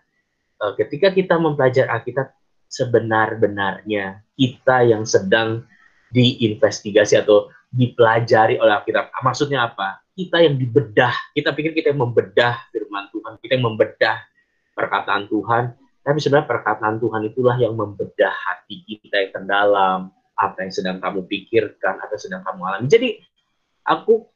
Uh, 0.63 0.71
ketika 0.79 1.11
kita 1.11 1.35
mempelajari 1.35 1.91
Alkitab 1.91 2.31
sebenar-benarnya 2.75 4.19
kita 4.35 4.83
yang 4.83 5.07
sedang 5.07 5.63
diinvestigasi 6.11 7.15
atau 7.23 7.47
dipelajari 7.71 8.59
oleh 8.59 8.75
Alkitab. 8.75 9.15
Maksudnya 9.23 9.71
apa? 9.71 10.03
Kita 10.11 10.43
yang 10.43 10.59
dibedah. 10.59 11.11
Kita 11.31 11.55
pikir 11.55 11.71
kita 11.71 11.95
yang 11.95 12.03
membedah 12.07 12.67
firman 12.71 13.07
Tuhan, 13.11 13.39
kita 13.39 13.51
yang 13.55 13.65
membedah 13.71 14.15
perkataan 14.75 15.31
Tuhan, 15.31 15.71
tapi 16.03 16.17
sebenarnya 16.19 16.45
perkataan 16.45 16.99
Tuhan 16.99 17.21
itulah 17.31 17.55
yang 17.57 17.73
membedah 17.73 18.29
hati 18.29 18.83
kita 18.83 19.25
yang 19.25 19.31
terdalam, 19.31 19.99
apa 20.35 20.67
yang 20.67 20.71
sedang 20.75 20.97
kamu 20.99 21.25
pikirkan 21.25 21.97
atau 21.97 22.17
sedang 22.19 22.43
kamu 22.43 22.61
alami. 22.61 22.85
Jadi 22.91 23.17
aku 23.87 24.27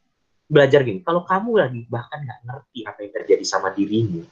belajar 0.49 0.81
gini, 0.81 1.03
kalau 1.03 1.21
kamu 1.27 1.51
lagi 1.59 1.81
bahkan 1.85 2.25
nggak 2.25 2.41
ngerti 2.41 2.79
apa 2.87 2.99
yang 3.05 3.13
terjadi 3.21 3.43
sama 3.45 3.69
dirimu, 3.75 4.23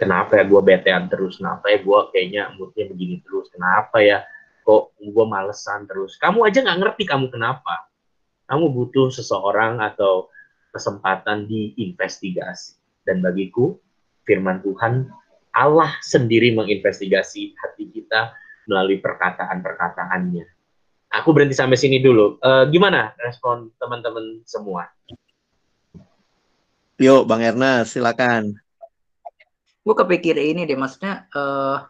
kenapa 0.00 0.40
ya 0.40 0.44
gue 0.48 0.60
betean 0.64 1.12
terus, 1.12 1.36
kenapa 1.36 1.68
ya 1.68 1.84
gue 1.84 1.98
kayaknya 2.16 2.42
moodnya 2.56 2.88
begini 2.88 3.20
terus, 3.20 3.52
kenapa 3.52 4.00
ya 4.00 4.24
kok 4.64 4.96
gue 4.96 5.24
malesan 5.28 5.84
terus, 5.84 6.16
kamu 6.16 6.48
aja 6.48 6.64
nggak 6.64 6.78
ngerti 6.80 7.04
kamu 7.04 7.28
kenapa, 7.28 7.92
kamu 8.48 8.72
butuh 8.72 9.12
seseorang 9.12 9.84
atau 9.84 10.32
kesempatan 10.72 11.44
diinvestigasi. 11.44 12.80
Dan 13.04 13.20
bagiku, 13.20 13.76
firman 14.24 14.64
Tuhan 14.64 15.08
Allah 15.50 15.98
sendiri 16.00 16.54
menginvestigasi 16.54 17.58
hati 17.58 17.84
kita 17.90 18.32
melalui 18.70 19.02
perkataan-perkataannya. 19.02 20.46
Aku 21.10 21.34
berhenti 21.34 21.58
sampai 21.58 21.74
sini 21.74 21.98
dulu. 21.98 22.38
Uh, 22.38 22.70
gimana 22.70 23.18
respon 23.18 23.74
teman-teman 23.82 24.46
semua? 24.46 24.86
Yuk, 27.02 27.26
Bang 27.26 27.42
Erna, 27.42 27.82
silakan. 27.82 28.54
Gue 29.90 29.98
kepikir 29.98 30.38
ini 30.38 30.70
deh, 30.70 30.78
maksudnya 30.78 31.26
uh, 31.34 31.82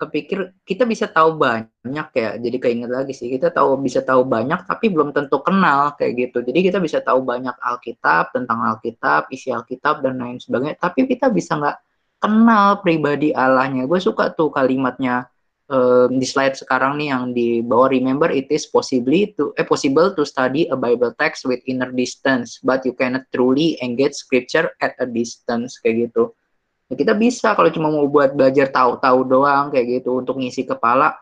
kepikir 0.00 0.56
kita 0.64 0.88
bisa 0.88 1.04
tahu 1.12 1.36
banyak 1.36 2.08
ya. 2.16 2.40
Jadi 2.40 2.56
keinget 2.56 2.88
lagi 2.88 3.12
sih, 3.12 3.28
kita 3.28 3.52
tahu 3.52 3.76
bisa 3.84 4.00
tahu 4.00 4.24
banyak, 4.24 4.64
tapi 4.64 4.88
belum 4.88 5.12
tentu 5.12 5.44
kenal 5.44 5.92
kayak 6.00 6.16
gitu. 6.16 6.40
Jadi 6.40 6.72
kita 6.72 6.80
bisa 6.80 7.04
tahu 7.04 7.20
banyak 7.20 7.52
Alkitab 7.52 8.32
tentang 8.32 8.64
Alkitab, 8.64 9.28
isi 9.28 9.52
Alkitab 9.52 10.00
dan 10.00 10.16
lain 10.16 10.40
sebagainya, 10.40 10.80
tapi 10.80 11.04
kita 11.04 11.28
bisa 11.28 11.60
nggak 11.60 11.76
kenal 12.16 12.80
pribadi 12.80 13.36
Allahnya. 13.36 13.84
Gue 13.84 14.00
suka 14.00 14.32
tuh 14.32 14.48
kalimatnya 14.48 15.28
um, 15.68 16.08
di 16.16 16.24
slide 16.24 16.56
sekarang 16.56 16.96
nih 16.96 17.12
yang 17.12 17.36
di 17.36 17.60
bawah 17.60 17.92
remember 17.92 18.32
it 18.32 18.48
is 18.48 18.64
possibly 18.64 19.36
to 19.36 19.52
eh 19.60 19.68
possible 19.68 20.16
to 20.16 20.24
study 20.24 20.64
a 20.72 20.76
Bible 20.80 21.12
text 21.20 21.44
with 21.44 21.60
inner 21.68 21.92
distance 21.92 22.56
but 22.64 22.80
you 22.88 22.96
cannot 22.96 23.28
truly 23.30 23.76
engage 23.84 24.16
scripture 24.16 24.72
at 24.80 24.96
a 24.98 25.06
distance 25.06 25.76
kayak 25.84 26.08
gitu. 26.08 26.32
Ya, 26.88 26.94
kita 26.96 27.12
bisa 27.12 27.52
kalau 27.52 27.68
cuma 27.68 27.92
mau 27.92 28.08
buat 28.08 28.32
belajar 28.32 28.72
tahu-tahu 28.72 29.18
doang 29.28 29.68
kayak 29.68 30.00
gitu 30.00 30.24
untuk 30.24 30.40
ngisi 30.40 30.64
kepala 30.64 31.20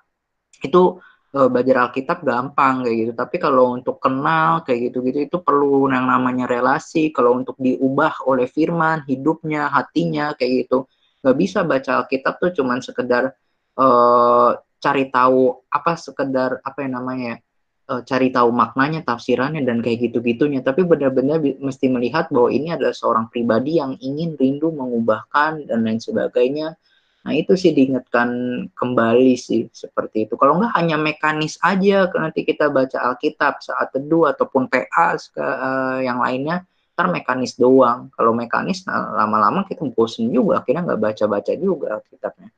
itu 0.62 1.02
uh, 1.34 1.48
belajar 1.50 1.90
Alkitab 1.90 2.22
gampang 2.22 2.86
kayak 2.86 2.96
gitu. 3.02 3.12
Tapi 3.18 3.36
kalau 3.42 3.74
untuk 3.74 3.98
kenal 3.98 4.62
kayak 4.62 4.90
gitu-gitu 4.90 5.26
itu 5.26 5.36
perlu 5.42 5.90
yang 5.90 6.06
namanya 6.06 6.46
relasi. 6.46 7.10
Kalau 7.10 7.34
untuk 7.34 7.58
diubah 7.58 8.24
oleh 8.30 8.46
firman, 8.46 9.02
hidupnya, 9.10 9.66
hatinya 9.68 10.32
kayak 10.38 10.66
gitu. 10.66 10.86
Gak 11.20 11.36
bisa 11.36 11.66
baca 11.66 12.06
Alkitab 12.06 12.38
tuh 12.38 12.50
cuman 12.54 12.78
sekedar 12.78 13.34
uh, 13.74 14.50
cari 14.78 15.10
tahu 15.10 15.66
apa 15.66 15.98
sekedar 15.98 16.62
apa 16.62 16.78
yang 16.84 17.02
namanya 17.02 17.42
uh, 17.90 18.02
cari 18.06 18.28
tahu 18.30 18.50
maknanya, 18.52 19.02
tafsirannya 19.06 19.62
dan 19.62 19.82
kayak 19.82 20.10
gitu-gitunya. 20.10 20.60
Tapi 20.62 20.86
benar-benar 20.86 21.42
mesti 21.42 21.86
melihat 21.90 22.30
bahwa 22.30 22.50
ini 22.52 22.74
adalah 22.74 22.94
seorang 22.94 23.26
pribadi 23.30 23.78
yang 23.78 23.98
ingin 23.98 24.34
rindu 24.38 24.70
mengubahkan 24.70 25.66
dan 25.66 25.82
lain 25.82 25.98
sebagainya 26.02 26.78
Nah 27.26 27.34
itu 27.34 27.58
sih 27.58 27.74
diingatkan 27.74 28.30
kembali 28.70 29.34
sih 29.34 29.66
seperti 29.74 30.30
itu. 30.30 30.38
Kalau 30.38 30.62
nggak 30.62 30.78
hanya 30.78 30.94
mekanis 30.94 31.58
aja 31.58 32.06
nanti 32.14 32.46
kita 32.46 32.70
baca 32.70 33.02
Alkitab 33.02 33.58
saat 33.58 33.90
teduh 33.90 34.30
ataupun 34.30 34.70
PA 34.70 35.18
uh, 35.18 35.98
yang 36.06 36.22
lainnya, 36.22 36.62
ntar 36.94 37.10
mekanis 37.10 37.58
doang. 37.58 38.14
Kalau 38.14 38.30
mekanis 38.30 38.86
nah, 38.86 39.10
lama-lama 39.26 39.66
kita 39.66 39.82
bosen 39.90 40.30
juga, 40.30 40.62
akhirnya 40.62 40.86
nggak 40.86 41.02
baca-baca 41.02 41.52
juga 41.58 41.98
Alkitabnya. 41.98 42.48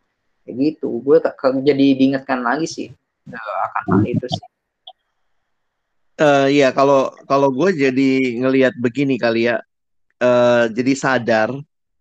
Kayak 0.45 0.55
gitu. 0.61 1.01
Gue 1.01 1.17
jadi 1.65 1.87
diingatkan 1.97 2.45
lagi 2.45 2.69
sih 2.69 2.89
uh, 3.33 3.59
akan 3.73 3.83
hal 3.89 4.01
itu 4.05 4.29
sih. 4.29 4.47
Uh, 6.19 6.51
ya 6.51 6.75
kalau 6.75 7.15
kalau 7.31 7.55
gue 7.55 7.71
jadi 7.79 8.43
ngelihat 8.43 8.75
begini 8.83 9.15
kali 9.15 9.47
ya, 9.47 9.63
uh, 10.19 10.67
jadi 10.67 10.93
sadar 10.99 11.55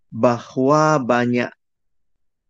bahwa 0.09 0.97
banyak 0.97 1.53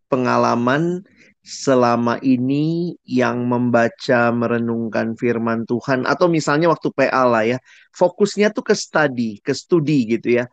pengalaman 0.08 1.04
selama 1.44 2.20
ini 2.20 2.96
yang 3.08 3.48
membaca 3.48 4.28
merenungkan 4.32 5.16
firman 5.16 5.64
Tuhan 5.64 6.04
atau 6.04 6.28
misalnya 6.28 6.68
waktu 6.68 6.92
PA 6.92 7.24
lah 7.24 7.44
ya 7.44 7.58
fokusnya 7.96 8.52
tuh 8.52 8.64
ke 8.68 8.74
study 8.76 9.40
ke 9.40 9.56
studi 9.56 10.04
gitu 10.18 10.40
ya 10.40 10.44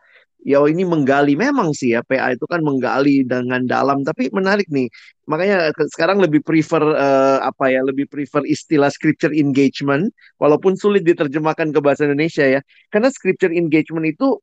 ya 0.42 0.60
ini 0.66 0.82
menggali. 0.82 1.38
Memang 1.38 1.72
sih 1.72 1.94
ya 1.96 2.04
PA 2.04 2.34
itu 2.34 2.44
kan 2.48 2.60
menggali 2.60 3.22
dengan 3.24 3.64
dalam. 3.64 4.02
Tapi 4.02 4.28
menarik 4.34 4.68
nih 4.68 4.90
makanya 5.26 5.74
sekarang 5.90 6.22
lebih 6.22 6.42
prefer 6.46 6.82
uh, 6.82 7.42
apa 7.42 7.70
ya 7.70 7.82
lebih 7.82 8.06
prefer 8.06 8.46
istilah 8.46 8.90
scripture 8.94 9.34
engagement 9.34 10.14
walaupun 10.38 10.78
sulit 10.78 11.02
diterjemahkan 11.02 11.72
ke 11.72 11.80
bahasa 11.80 12.06
Indonesia 12.06 12.44
ya. 12.44 12.60
Karena 12.92 13.08
scripture 13.08 13.52
engagement 13.54 14.06
itu 14.06 14.38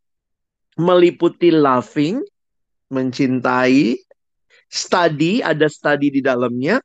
meliputi 0.79 1.53
loving 1.53 2.21
mencintai 2.93 3.97
study, 4.73 5.45
ada 5.45 5.69
study 5.69 6.09
di 6.09 6.21
dalamnya, 6.21 6.81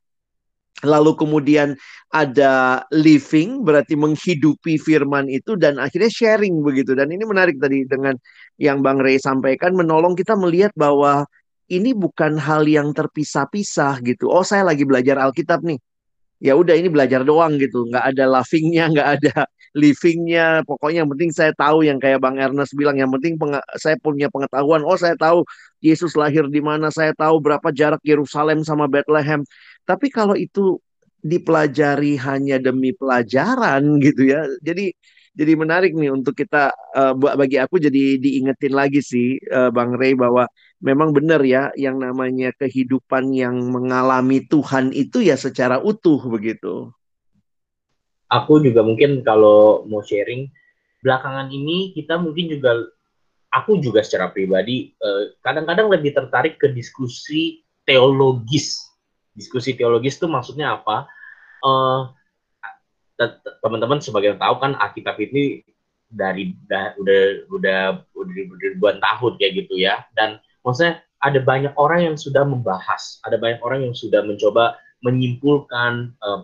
lalu 0.79 1.11
kemudian 1.19 1.75
ada 2.15 2.83
living 2.95 3.67
berarti 3.67 3.99
menghidupi 3.99 4.79
firman 4.79 5.27
itu 5.27 5.59
dan 5.59 5.75
akhirnya 5.75 6.07
sharing 6.07 6.63
begitu 6.63 6.95
dan 6.95 7.11
ini 7.11 7.27
menarik 7.27 7.59
tadi 7.59 7.83
dengan 7.83 8.15
yang 8.55 8.79
Bang 8.79 9.03
Ray 9.03 9.19
sampaikan 9.19 9.75
menolong 9.75 10.15
kita 10.15 10.39
melihat 10.39 10.71
bahwa 10.79 11.27
ini 11.69 11.93
bukan 11.93 12.35
hal 12.41 12.65
yang 12.65 12.91
terpisah-pisah 12.91 14.01
gitu. 14.01 14.27
Oh, 14.27 14.41
saya 14.41 14.65
lagi 14.65 14.83
belajar 14.83 15.21
Alkitab 15.21 15.61
nih. 15.61 15.77
Ya 16.39 16.55
udah 16.55 16.71
ini 16.73 16.87
belajar 16.87 17.21
doang 17.27 17.59
gitu, 17.59 17.83
nggak 17.91 18.15
ada 18.15 18.23
laughingnya, 18.25 18.89
nggak 18.95 19.09
ada 19.19 19.35
livingnya. 19.81 20.63
Pokoknya 20.63 21.03
yang 21.03 21.11
penting 21.11 21.31
saya 21.35 21.51
tahu 21.53 21.83
yang 21.85 21.99
kayak 21.99 22.23
Bang 22.23 22.39
Ernest 22.39 22.73
bilang, 22.73 22.95
yang 22.97 23.11
penting 23.11 23.35
saya 23.75 23.99
punya 23.99 24.31
pengetahuan. 24.31 24.81
Oh, 24.87 24.95
saya 24.95 25.19
tahu 25.19 25.43
Yesus 25.83 26.15
lahir 26.15 26.47
di 26.47 26.63
mana, 26.63 26.89
saya 26.89 27.11
tahu 27.13 27.43
berapa 27.43 27.69
jarak 27.75 28.01
Yerusalem 28.07 28.63
sama 28.63 28.87
Bethlehem. 28.87 29.43
Tapi 29.89 30.13
kalau 30.13 30.37
itu 30.37 30.77
dipelajari 31.25 32.13
hanya 32.21 32.61
demi 32.61 32.93
pelajaran 32.93 33.97
gitu 34.05 34.29
ya, 34.29 34.45
jadi 34.61 34.93
jadi 35.39 35.55
menarik 35.55 35.95
nih 35.95 36.11
untuk 36.11 36.35
kita 36.35 36.73
uh, 36.93 37.15
bagi 37.15 37.55
aku 37.55 37.79
jadi 37.79 38.19
diingetin 38.19 38.75
lagi 38.75 38.99
sih 38.99 39.39
uh, 39.47 39.71
Bang 39.71 39.95
Ray 39.95 40.11
bahwa 40.11 40.49
memang 40.83 41.15
benar 41.15 41.39
ya 41.47 41.71
yang 41.79 41.95
namanya 41.95 42.51
kehidupan 42.59 43.31
yang 43.31 43.55
mengalami 43.71 44.43
Tuhan 44.43 44.91
itu 44.91 45.23
ya 45.23 45.39
secara 45.39 45.79
utuh 45.79 46.19
begitu. 46.27 46.91
Aku 48.29 48.59
juga 48.59 48.83
mungkin 48.83 49.23
kalau 49.23 49.87
mau 49.87 50.03
sharing 50.03 50.51
belakangan 50.99 51.49
ini 51.55 51.95
kita 51.95 52.19
mungkin 52.19 52.51
juga 52.51 52.75
aku 53.49 53.79
juga 53.81 54.05
secara 54.05 54.29
pribadi 54.29 54.93
eh, 54.93 55.23
kadang-kadang 55.41 55.89
uh, 55.89 55.93
lebih 55.97 56.13
tertarik 56.13 56.61
ke 56.61 56.69
diskusi 56.69 57.65
teologis. 57.87 58.88
Diskusi 59.39 59.79
teologis 59.79 60.19
itu 60.19 60.27
maksudnya 60.27 60.75
apa? 60.75 61.07
Uh, 61.63 62.11
teman-teman 63.63 63.99
sebagai 63.99 64.35
yang 64.35 64.39
tahu 64.39 64.55
kan 64.63 64.75
Alkitab 64.79 65.19
ini 65.19 65.63
dari 66.09 66.57
da, 66.65 66.95
udah 66.97 67.45
udah 67.53 67.81
udah 68.17 68.33
ribuan 68.57 68.97
tahun 68.97 69.37
kayak 69.37 69.53
gitu 69.65 69.77
ya 69.77 70.01
dan 70.17 70.41
maksudnya 70.65 71.05
ada 71.21 71.37
banyak 71.43 71.73
orang 71.77 72.11
yang 72.11 72.17
sudah 72.17 72.41
membahas 72.47 73.21
ada 73.27 73.37
banyak 73.37 73.61
orang 73.61 73.85
yang 73.85 73.93
sudah 73.93 74.25
mencoba 74.25 74.79
menyimpulkan 75.05 76.11
uh, 76.19 76.43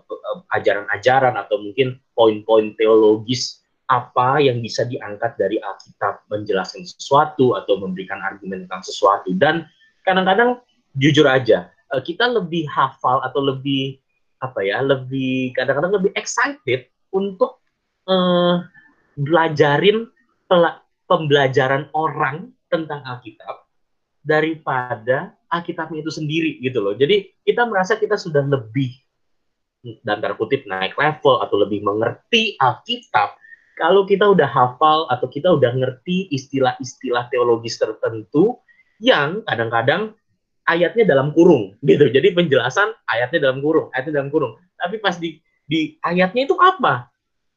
ajaran-ajaran 0.53 1.36
atau 1.36 1.60
mungkin 1.60 1.97
poin-poin 2.13 2.77
teologis 2.77 3.65
apa 3.86 4.41
yang 4.41 4.62
bisa 4.62 4.86
diangkat 4.86 5.38
dari 5.38 5.62
Alkitab 5.62 6.29
menjelaskan 6.29 6.86
sesuatu 6.86 7.58
atau 7.58 7.77
memberikan 7.81 8.21
argumen 8.21 8.65
tentang 8.65 8.86
sesuatu 8.86 9.34
dan 9.38 9.65
kadang-kadang 10.05 10.62
jujur 10.97 11.25
aja 11.25 11.69
uh, 11.95 12.03
kita 12.03 12.27
lebih 12.27 12.67
hafal 12.67 13.23
atau 13.23 13.39
lebih 13.39 14.03
apa 14.43 14.60
ya 14.62 14.84
lebih 14.84 15.55
kadang-kadang 15.55 15.95
lebih 15.95 16.12
excited 16.19 16.91
untuk 17.15 17.63
uh, 18.12 18.60
belajarin 19.15 20.12
pembelajaran 21.08 21.88
orang 21.95 22.51
tentang 22.67 22.99
Alkitab 23.08 23.63
daripada 24.21 25.34
Alkitabnya 25.47 26.03
itu 26.03 26.12
sendiri 26.12 26.60
gitu 26.60 26.84
loh. 26.84 26.93
Jadi 26.99 27.31
kita 27.47 27.63
merasa 27.63 27.95
kita 27.95 28.19
sudah 28.19 28.43
lebih 28.43 28.91
dan 30.03 30.19
terkutip 30.19 30.65
naik 30.67 30.97
level 30.97 31.39
atau 31.45 31.55
lebih 31.62 31.86
mengerti 31.86 32.58
Alkitab 32.60 33.38
kalau 33.75 34.08
kita 34.08 34.25
udah 34.31 34.47
hafal 34.47 35.05
atau 35.12 35.27
kita 35.27 35.51
udah 35.51 35.75
ngerti 35.75 36.31
istilah-istilah 36.31 37.27
teologis 37.29 37.75
tertentu 37.77 38.58
yang 39.03 39.43
kadang-kadang 39.45 40.15
ayatnya 40.65 41.06
dalam 41.06 41.32
kurung 41.32 41.78
gitu. 41.86 42.10
Jadi 42.10 42.34
penjelasan 42.34 42.91
ayatnya 43.06 43.49
dalam 43.49 43.62
kurung, 43.62 43.93
ayatnya 43.93 44.21
dalam 44.21 44.30
kurung. 44.34 44.58
Tapi 44.75 44.97
pas 44.99 45.15
di 45.17 45.39
di 45.65 45.97
ayatnya 46.01 46.45
itu 46.49 46.56
apa? 46.58 47.10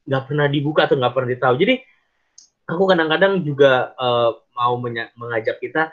Nggak 0.05 0.23
pernah 0.29 0.47
dibuka 0.49 0.85
atau 0.85 0.97
nggak 0.97 1.13
pernah 1.13 1.29
ditahu. 1.33 1.55
Jadi 1.57 1.75
aku 2.69 2.83
kadang-kadang 2.85 3.41
juga 3.41 3.93
uh, 3.97 4.37
mau 4.53 4.77
mengajak 5.17 5.57
kita 5.61 5.89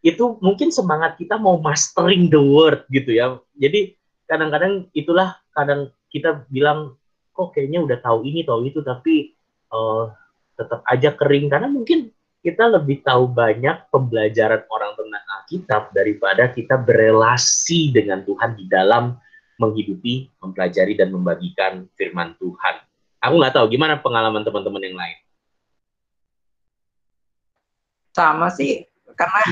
itu 0.00 0.38
mungkin 0.38 0.70
semangat 0.70 1.18
kita 1.18 1.36
mau 1.36 1.58
mastering 1.60 2.32
the 2.32 2.40
word 2.40 2.84
gitu 2.88 3.16
ya. 3.16 3.36
Jadi 3.56 3.96
kadang-kadang 4.26 4.88
itulah 4.96 5.36
kadang 5.52 5.92
kita 6.08 6.46
bilang 6.48 6.96
kok 7.36 7.52
kayaknya 7.52 7.84
udah 7.84 7.98
tahu 8.00 8.24
ini 8.24 8.46
tahu 8.48 8.64
itu 8.64 8.80
tapi 8.80 9.36
uh, 9.68 10.08
tetap 10.56 10.80
aja 10.88 11.12
kering 11.12 11.52
karena 11.52 11.68
mungkin 11.68 12.08
kita 12.46 12.70
lebih 12.70 13.02
tahu 13.02 13.26
banyak 13.26 13.90
pembelajaran 13.90 14.62
orang 14.70 14.94
tentang 14.94 15.24
Alkitab 15.34 15.82
daripada 15.90 16.46
kita 16.46 16.78
berelasi 16.78 17.90
dengan 17.90 18.22
Tuhan 18.22 18.54
di 18.54 18.70
dalam 18.70 19.18
menghidupi, 19.58 20.30
mempelajari 20.38 20.94
dan 20.94 21.10
membagikan 21.10 21.90
firman 21.98 22.38
Tuhan. 22.38 22.86
Aku 23.18 23.34
nggak 23.42 23.50
tahu 23.50 23.66
gimana 23.66 23.98
pengalaman 23.98 24.46
teman-teman 24.46 24.78
yang 24.78 24.94
lain. 24.94 25.18
Sama 28.14 28.46
sih, 28.54 28.86
karena 29.18 29.42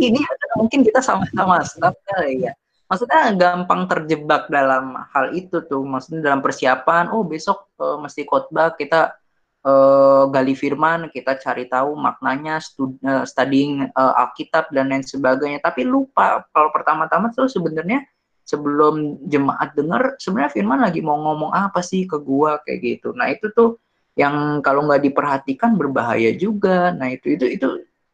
ini 0.00 0.24
mungkin 0.56 0.80
kita 0.88 1.04
sama-sama 1.04 1.60
kali 2.08 2.48
ya. 2.48 2.56
Maksudnya 2.88 3.36
gampang 3.36 3.84
terjebak 3.84 4.48
dalam 4.48 4.96
hal 5.12 5.36
itu 5.36 5.60
tuh. 5.68 5.84
Maksudnya 5.84 6.32
dalam 6.32 6.40
persiapan, 6.40 7.12
oh 7.12 7.20
besok 7.28 7.68
uh, 7.76 8.00
mesti 8.00 8.24
khotbah 8.24 8.72
kita 8.72 9.20
uh, 9.64 10.28
gali 10.30 10.54
firman, 10.54 11.10
kita 11.10 11.38
cari 11.40 11.66
tahu 11.66 11.96
maknanya, 11.98 12.62
studi, 12.62 12.98
uh, 13.02 13.24
studying 13.26 13.88
uh, 13.96 14.14
Alkitab 14.22 14.70
dan 14.70 14.92
lain 14.92 15.02
sebagainya. 15.02 15.62
Tapi 15.64 15.86
lupa 15.86 16.44
kalau 16.52 16.70
pertama-tama 16.70 17.32
tuh 17.34 17.50
sebenarnya 17.50 18.04
sebelum 18.46 19.20
jemaat 19.28 19.76
dengar 19.76 20.16
sebenarnya 20.16 20.52
firman 20.56 20.80
lagi 20.80 21.04
mau 21.04 21.20
ngomong 21.20 21.52
apa 21.52 21.84
sih 21.84 22.08
ke 22.08 22.16
gua 22.20 22.60
kayak 22.64 22.78
gitu. 22.80 23.12
Nah, 23.16 23.28
itu 23.32 23.50
tuh 23.52 23.80
yang 24.18 24.58
kalau 24.62 24.86
nggak 24.86 25.02
diperhatikan 25.06 25.78
berbahaya 25.78 26.34
juga. 26.34 26.90
Nah, 26.94 27.10
itu 27.14 27.38
itu 27.38 27.46
itu 27.58 27.68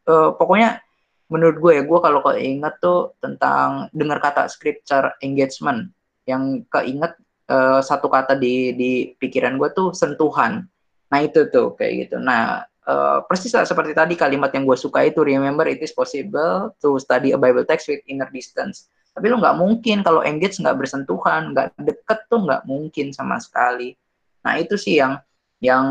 uh, 0.08 0.36
pokoknya 0.36 0.84
menurut 1.32 1.56
gue 1.56 1.72
ya 1.80 1.82
gue 1.82 1.98
kalau 1.98 2.20
kau 2.20 2.36
ingat 2.36 2.78
tuh 2.84 3.16
tentang 3.18 3.88
dengar 3.96 4.20
kata 4.20 4.46
scripture 4.46 5.16
engagement 5.24 5.88
yang 6.28 6.62
keinget 6.68 7.16
uh, 7.48 7.80
satu 7.80 8.12
kata 8.12 8.36
di 8.36 8.76
di 8.76 8.90
pikiran 9.16 9.56
gue 9.56 9.72
tuh 9.72 9.96
sentuhan 9.96 10.68
Nah 11.10 11.18
itu 11.24 11.48
tuh 11.48 11.74
kayak 11.76 12.08
gitu. 12.08 12.16
Nah 12.20 12.64
uh, 12.88 13.18
persis 13.24 13.52
seperti 13.52 13.92
tadi 13.92 14.14
kalimat 14.14 14.52
yang 14.52 14.64
gue 14.68 14.78
suka 14.78 15.04
itu 15.04 15.24
remember 15.24 15.64
it 15.68 15.80
is 15.80 15.92
possible 15.92 16.72
to 16.80 16.96
study 17.00 17.32
a 17.32 17.38
Bible 17.40 17.64
text 17.64 17.88
with 17.88 18.00
inner 18.08 18.28
distance. 18.30 18.88
Tapi 19.14 19.30
lo 19.30 19.38
nggak 19.38 19.56
mungkin 19.56 20.02
kalau 20.02 20.26
engage 20.26 20.58
nggak 20.58 20.74
bersentuhan, 20.74 21.54
nggak 21.54 21.78
deket 21.78 22.18
tuh 22.26 22.42
nggak 22.42 22.66
mungkin 22.66 23.14
sama 23.14 23.38
sekali. 23.38 23.94
Nah 24.42 24.58
itu 24.58 24.74
sih 24.74 24.98
yang 24.98 25.22
yang 25.62 25.86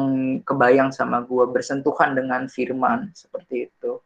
kebayang 0.46 0.94
sama 0.94 1.26
gue 1.26 1.46
bersentuhan 1.50 2.14
dengan 2.14 2.46
firman 2.46 3.10
seperti 3.16 3.72
itu. 3.72 3.98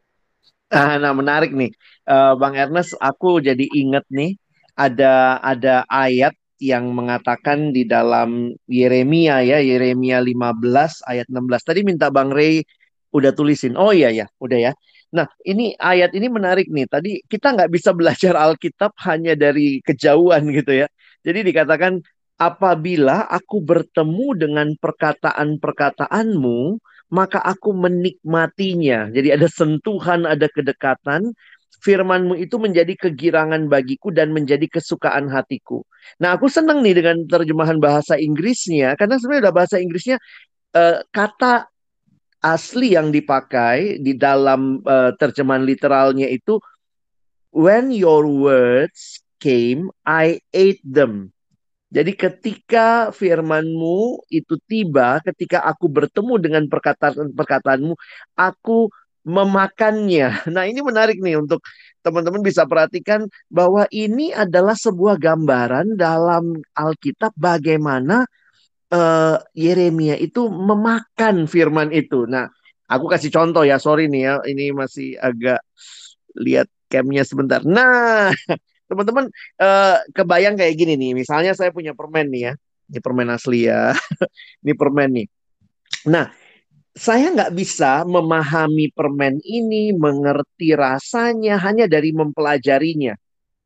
Ah, 0.67 1.00
nah 1.00 1.15
menarik 1.15 1.56
nih, 1.56 1.72
uh, 2.08 2.36
Bang 2.36 2.56
Ernest, 2.56 2.96
aku 3.00 3.39
jadi 3.39 3.63
inget 3.72 4.04
nih 4.12 4.36
ada 4.76 5.39
ada 5.39 5.88
ayat 5.88 6.36
yang 6.58 6.89
mengatakan 6.93 7.72
di 7.72 7.86
dalam 7.86 8.54
Yeremia 8.65 9.46
ya, 9.46 9.58
Yeremia 9.62 10.22
15 10.22 11.06
ayat 11.06 11.28
16. 11.30 11.62
Tadi 11.62 11.82
minta 11.86 12.10
Bang 12.10 12.34
Ray 12.34 12.65
udah 13.13 13.32
tulisin. 13.34 13.78
Oh 13.78 13.93
iya 13.93 14.10
ya, 14.13 14.26
udah 14.41 14.72
ya. 14.72 14.72
Nah, 15.15 15.26
ini 15.48 15.72
ayat 15.80 16.12
ini 16.17 16.28
menarik 16.28 16.67
nih. 16.67 16.88
Tadi 16.89 17.12
kita 17.26 17.56
nggak 17.56 17.72
bisa 17.72 17.96
belajar 17.96 18.36
Alkitab 18.36 18.91
hanya 19.08 19.34
dari 19.39 19.80
kejauhan 19.86 20.50
gitu 20.52 20.84
ya. 20.84 20.88
Jadi 21.24 21.48
dikatakan 21.48 22.04
apabila 22.38 23.26
aku 23.28 23.63
bertemu 23.63 24.28
dengan 24.38 24.67
perkataan-perkataanmu, 24.78 26.60
maka 27.12 27.39
aku 27.39 27.72
menikmatinya. 27.72 29.08
Jadi 29.12 29.32
ada 29.32 29.48
sentuhan, 29.48 30.28
ada 30.28 30.48
kedekatan, 30.52 31.32
firmanmu 31.81 32.37
itu 32.37 32.57
menjadi 32.57 32.93
kegirangan 32.97 33.69
bagiku 33.69 34.09
dan 34.09 34.33
menjadi 34.33 34.65
kesukaan 34.65 35.29
hatiku. 35.29 35.85
Nah, 36.17 36.33
aku 36.35 36.49
senang 36.49 36.81
nih 36.81 36.97
dengan 36.97 37.23
terjemahan 37.29 37.77
bahasa 37.77 38.17
Inggrisnya 38.17 38.97
karena 38.97 39.21
sebenarnya 39.21 39.53
bahasa 39.53 39.77
Inggrisnya 39.77 40.17
uh, 40.73 41.05
kata 41.13 41.69
asli 42.41 42.93
yang 42.93 43.09
dipakai 43.09 44.01
di 44.01 44.13
dalam 44.17 44.81
uh, 44.85 45.13
terjemahan 45.17 45.65
literalnya 45.65 46.29
itu 46.29 46.61
when 47.53 47.89
your 47.89 48.25
words 48.25 49.21
came 49.41 49.89
I 50.05 50.41
ate 50.53 50.81
them. 50.85 51.33
Jadi 51.87 52.19
ketika 52.19 53.15
firmanmu 53.15 54.27
itu 54.27 54.59
tiba, 54.67 55.23
ketika 55.23 55.63
aku 55.63 55.87
bertemu 55.87 56.35
dengan 56.35 56.63
perkataan-perkataanmu, 56.67 57.95
aku 58.35 58.91
memakannya. 59.27 60.47
Nah, 60.47 60.63
ini 60.63 60.79
menarik 60.79 61.19
nih 61.19 61.35
untuk 61.35 61.59
teman-teman 61.99 62.39
bisa 62.39 62.63
perhatikan 62.63 63.27
bahwa 63.51 63.83
ini 63.91 64.31
adalah 64.31 64.73
sebuah 64.73 65.19
gambaran 65.19 65.99
dalam 65.99 66.63
Alkitab 66.71 67.35
bagaimana 67.35 68.23
uh, 68.95 69.37
Yeremia 69.51 70.15
itu 70.15 70.47
memakan 70.47 71.43
firman 71.51 71.91
itu. 71.91 72.23
Nah, 72.23 72.47
aku 72.87 73.11
kasih 73.11 73.27
contoh 73.35 73.67
ya, 73.67 73.75
sorry 73.83 74.07
nih 74.07 74.21
ya, 74.23 74.33
ini 74.47 74.71
masih 74.71 75.19
agak 75.19 75.59
lihat 76.39 76.71
camnya 76.87 77.27
sebentar. 77.27 77.59
Nah, 77.67 78.31
teman-teman 78.89 79.27
uh, 79.59 79.99
kebayang 80.15 80.55
kayak 80.55 80.75
gini 80.79 80.95
nih. 80.95 81.11
Misalnya 81.19 81.51
saya 81.51 81.75
punya 81.75 81.91
permen 81.91 82.31
nih 82.31 82.41
ya. 82.51 82.53
Ini 82.87 82.99
permen 83.03 83.27
asli 83.27 83.67
ya. 83.67 83.91
ini 84.63 84.71
permen 84.71 85.09
nih. 85.11 85.27
Nah, 86.07 86.31
saya 86.97 87.29
nggak 87.31 87.53
bisa 87.53 88.01
memahami 88.03 88.89
permen 88.91 89.38
ini, 89.45 89.93
mengerti 89.93 90.73
rasanya 90.73 91.62
hanya 91.62 91.86
dari 91.86 92.10
mempelajarinya. 92.12 93.13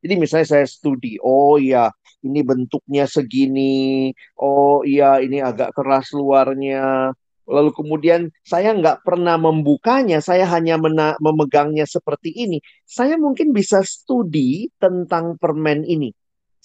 Jadi 0.02 0.14
misalnya 0.20 0.48
saya 0.50 0.66
studi, 0.68 1.16
oh 1.22 1.56
iya 1.62 1.88
ini 2.22 2.42
bentuknya 2.46 3.06
segini, 3.10 4.12
oh 4.38 4.84
iya 4.86 5.18
ini 5.24 5.42
agak 5.42 5.74
keras 5.78 6.14
luarnya, 6.14 7.14
lalu 7.48 7.70
kemudian 7.74 8.30
saya 8.46 8.74
nggak 8.78 9.02
pernah 9.06 9.38
membukanya, 9.38 10.22
saya 10.22 10.46
hanya 10.50 10.78
memegangnya 11.22 11.86
seperti 11.90 12.34
ini. 12.34 12.58
Saya 12.86 13.18
mungkin 13.18 13.54
bisa 13.54 13.82
studi 13.86 14.70
tentang 14.78 15.38
permen 15.42 15.86
ini. 15.86 16.14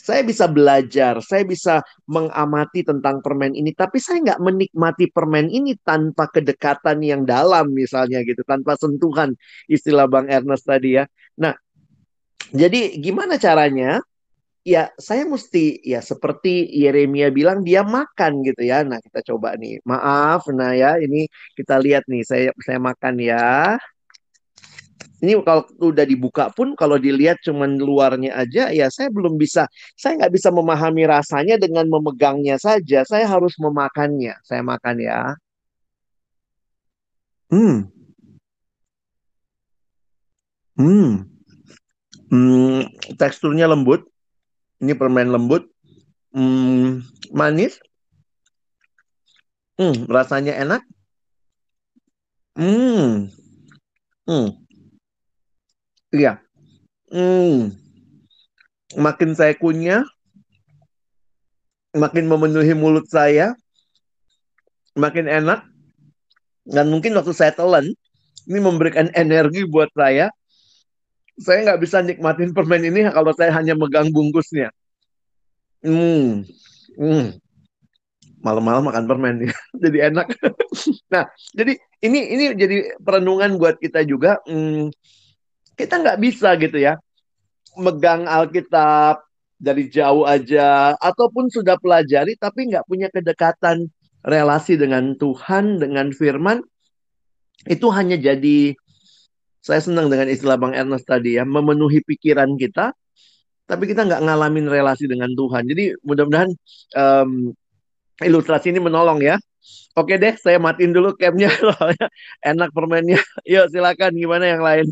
Saya 0.06 0.22
bisa 0.22 0.46
belajar, 0.46 1.18
saya 1.18 1.42
bisa 1.42 1.82
mengamati 2.06 2.86
tentang 2.86 3.18
permen 3.18 3.58
ini, 3.58 3.74
tapi 3.74 3.98
saya 3.98 4.22
nggak 4.22 4.38
menikmati 4.38 5.10
permen 5.10 5.50
ini 5.50 5.74
tanpa 5.82 6.30
kedekatan 6.30 7.02
yang 7.02 7.26
dalam 7.26 7.74
misalnya 7.74 8.22
gitu, 8.22 8.46
tanpa 8.46 8.78
sentuhan 8.78 9.34
istilah 9.66 10.06
Bang 10.06 10.30
Ernest 10.30 10.62
tadi 10.62 10.94
ya. 11.02 11.10
Nah, 11.42 11.58
jadi 12.54 12.94
gimana 13.02 13.34
caranya? 13.34 13.98
Ya, 14.66 14.90
saya 14.98 15.22
mesti 15.26 15.78
ya 15.82 16.02
seperti 16.02 16.66
Yeremia 16.74 17.30
bilang 17.30 17.62
dia 17.62 17.86
makan 17.86 18.42
gitu 18.42 18.62
ya. 18.66 18.82
Nah, 18.82 18.98
kita 18.98 19.22
coba 19.34 19.54
nih. 19.54 19.78
Maaf, 19.86 20.50
nah 20.50 20.74
ya 20.74 20.98
ini 20.98 21.30
kita 21.54 21.78
lihat 21.78 22.02
nih 22.10 22.22
saya 22.26 22.50
saya 22.66 22.78
makan 22.82 23.14
ya. 23.22 23.78
Ini 25.16 25.32
kalau 25.48 25.64
udah 25.80 26.04
dibuka 26.04 26.52
pun 26.52 26.76
kalau 26.76 27.00
dilihat 27.00 27.40
cuman 27.40 27.80
luarnya 27.80 28.36
aja 28.36 28.68
ya 28.68 28.92
saya 28.92 29.08
belum 29.08 29.40
bisa 29.40 29.64
saya 29.96 30.20
nggak 30.20 30.34
bisa 30.36 30.52
memahami 30.52 31.08
rasanya 31.08 31.56
dengan 31.56 31.88
memegangnya 31.88 32.60
saja. 32.60 33.00
Saya 33.08 33.24
harus 33.24 33.56
memakannya. 33.56 34.36
Saya 34.44 34.60
makan 34.60 34.96
ya. 35.00 35.20
Hmm. 37.48 37.88
Hmm. 40.76 41.24
Hmm, 42.26 42.84
teksturnya 43.16 43.70
lembut. 43.70 44.04
Ini 44.82 44.92
permen 44.98 45.32
lembut. 45.32 45.70
Hmm, 46.34 47.00
manis. 47.32 47.80
Hmm, 49.80 50.04
rasanya 50.10 50.52
enak. 50.60 50.82
Hmm. 52.56 53.32
Hmm. 54.26 54.65
Iya. 56.16 56.32
Hmm. 57.12 57.76
Makin 58.96 59.36
saya 59.36 59.52
kunyah, 59.52 60.08
makin 61.92 62.24
memenuhi 62.24 62.72
mulut 62.72 63.04
saya, 63.12 63.52
makin 64.96 65.28
enak. 65.28 65.68
Dan 66.64 66.88
mungkin 66.88 67.12
waktu 67.14 67.36
saya 67.36 67.52
telan, 67.52 67.92
ini 68.48 68.58
memberikan 68.58 69.12
energi 69.12 69.68
buat 69.68 69.92
saya 69.92 70.32
saya 71.36 71.68
nggak 71.68 71.80
bisa 71.84 72.00
nikmatin 72.00 72.56
permen 72.56 72.80
ini 72.88 73.04
kalau 73.12 73.32
saya 73.36 73.52
hanya 73.52 73.76
megang 73.76 74.08
bungkusnya. 74.08 74.72
Hmm, 75.84 76.48
hmm. 76.96 77.36
Malam-malam 78.40 78.88
makan 78.88 79.04
permen 79.04 79.36
ya, 79.44 79.54
jadi 79.84 79.98
enak. 80.12 80.32
nah, 81.12 81.28
jadi 81.52 81.76
ini 82.00 82.20
ini 82.32 82.44
jadi 82.56 82.76
perenungan 83.04 83.60
buat 83.60 83.76
kita 83.76 84.00
juga. 84.08 84.40
Hmm, 84.48 84.88
kita 85.76 86.00
nggak 86.00 86.18
bisa 86.18 86.56
gitu 86.56 86.80
ya, 86.80 86.96
megang 87.76 88.24
Alkitab 88.24 89.22
dari 89.56 89.88
jauh 89.92 90.24
aja, 90.24 90.96
ataupun 90.96 91.52
sudah 91.52 91.76
pelajari 91.80 92.36
tapi 92.36 92.72
nggak 92.72 92.84
punya 92.88 93.08
kedekatan 93.12 93.88
relasi 94.24 94.80
dengan 94.80 95.14
Tuhan, 95.16 95.78
dengan 95.80 96.10
Firman, 96.10 96.64
itu 97.68 97.86
hanya 97.92 98.16
jadi 98.16 98.74
saya 99.60 99.82
senang 99.82 100.06
dengan 100.06 100.30
istilah 100.30 100.56
Bang 100.56 100.72
Ernest 100.72 101.06
tadi 101.06 101.36
ya, 101.36 101.44
memenuhi 101.44 102.00
pikiran 102.02 102.54
kita, 102.56 102.94
tapi 103.66 103.84
kita 103.90 104.06
nggak 104.06 104.22
ngalamin 104.22 104.70
relasi 104.70 105.10
dengan 105.10 105.34
Tuhan. 105.34 105.66
Jadi 105.66 105.98
mudah-mudahan 106.06 106.50
um, 106.94 107.50
ilustrasi 108.22 108.70
ini 108.70 108.78
menolong 108.78 109.18
ya. 109.20 109.36
Oke 109.98 110.14
deh, 110.22 110.38
saya 110.38 110.62
matiin 110.62 110.94
dulu 110.94 111.18
camnya 111.18 111.50
enak 112.50 112.70
permennya. 112.70 113.18
Yuk 113.42 113.66
silakan 113.74 114.14
gimana 114.14 114.44
yang 114.46 114.62
lain. 114.62 114.86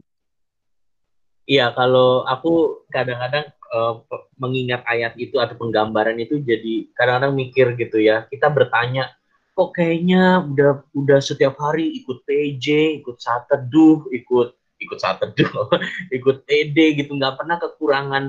Iya, 1.45 1.77
kalau 1.77 2.25
aku 2.25 2.49
kadang-kadang 2.89 3.53
uh, 3.69 4.01
mengingat 4.41 4.81
ayat 4.89 5.13
itu 5.21 5.37
atau 5.37 5.53
penggambaran 5.61 6.17
itu 6.17 6.41
jadi 6.41 6.89
kadang-kadang 6.97 7.33
mikir 7.37 7.67
gitu 7.77 8.01
ya. 8.01 8.25
Kita 8.33 8.49
bertanya, 8.49 9.13
kok 9.53 9.77
kayaknya 9.77 10.41
udah 10.41 10.89
udah 10.97 11.21
setiap 11.21 11.61
hari 11.61 12.01
ikut 12.01 12.25
PJ, 12.25 12.97
ikut 13.05 13.21
saat 13.21 13.45
teduh, 13.53 14.09
ikut 14.09 14.57
ikut 14.81 14.99
saat 15.01 15.21
ikut 16.17 16.37
TD 16.49 16.77
gitu, 17.05 17.13
nggak 17.13 17.37
pernah 17.37 17.57
kekurangan 17.61 18.25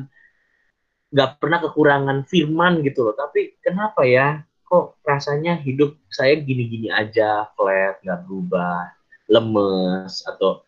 nggak 1.16 1.30
pernah 1.40 1.60
kekurangan 1.64 2.18
firman 2.28 2.84
gitu 2.84 3.08
loh. 3.08 3.16
Tapi 3.16 3.56
kenapa 3.64 4.04
ya 4.04 4.44
kok 4.68 5.00
rasanya 5.08 5.56
hidup 5.64 5.96
saya 6.12 6.36
gini-gini 6.36 6.92
aja, 6.92 7.48
flat, 7.56 8.04
nggak 8.04 8.20
berubah, 8.28 8.92
lemes 9.32 10.20
atau 10.28 10.65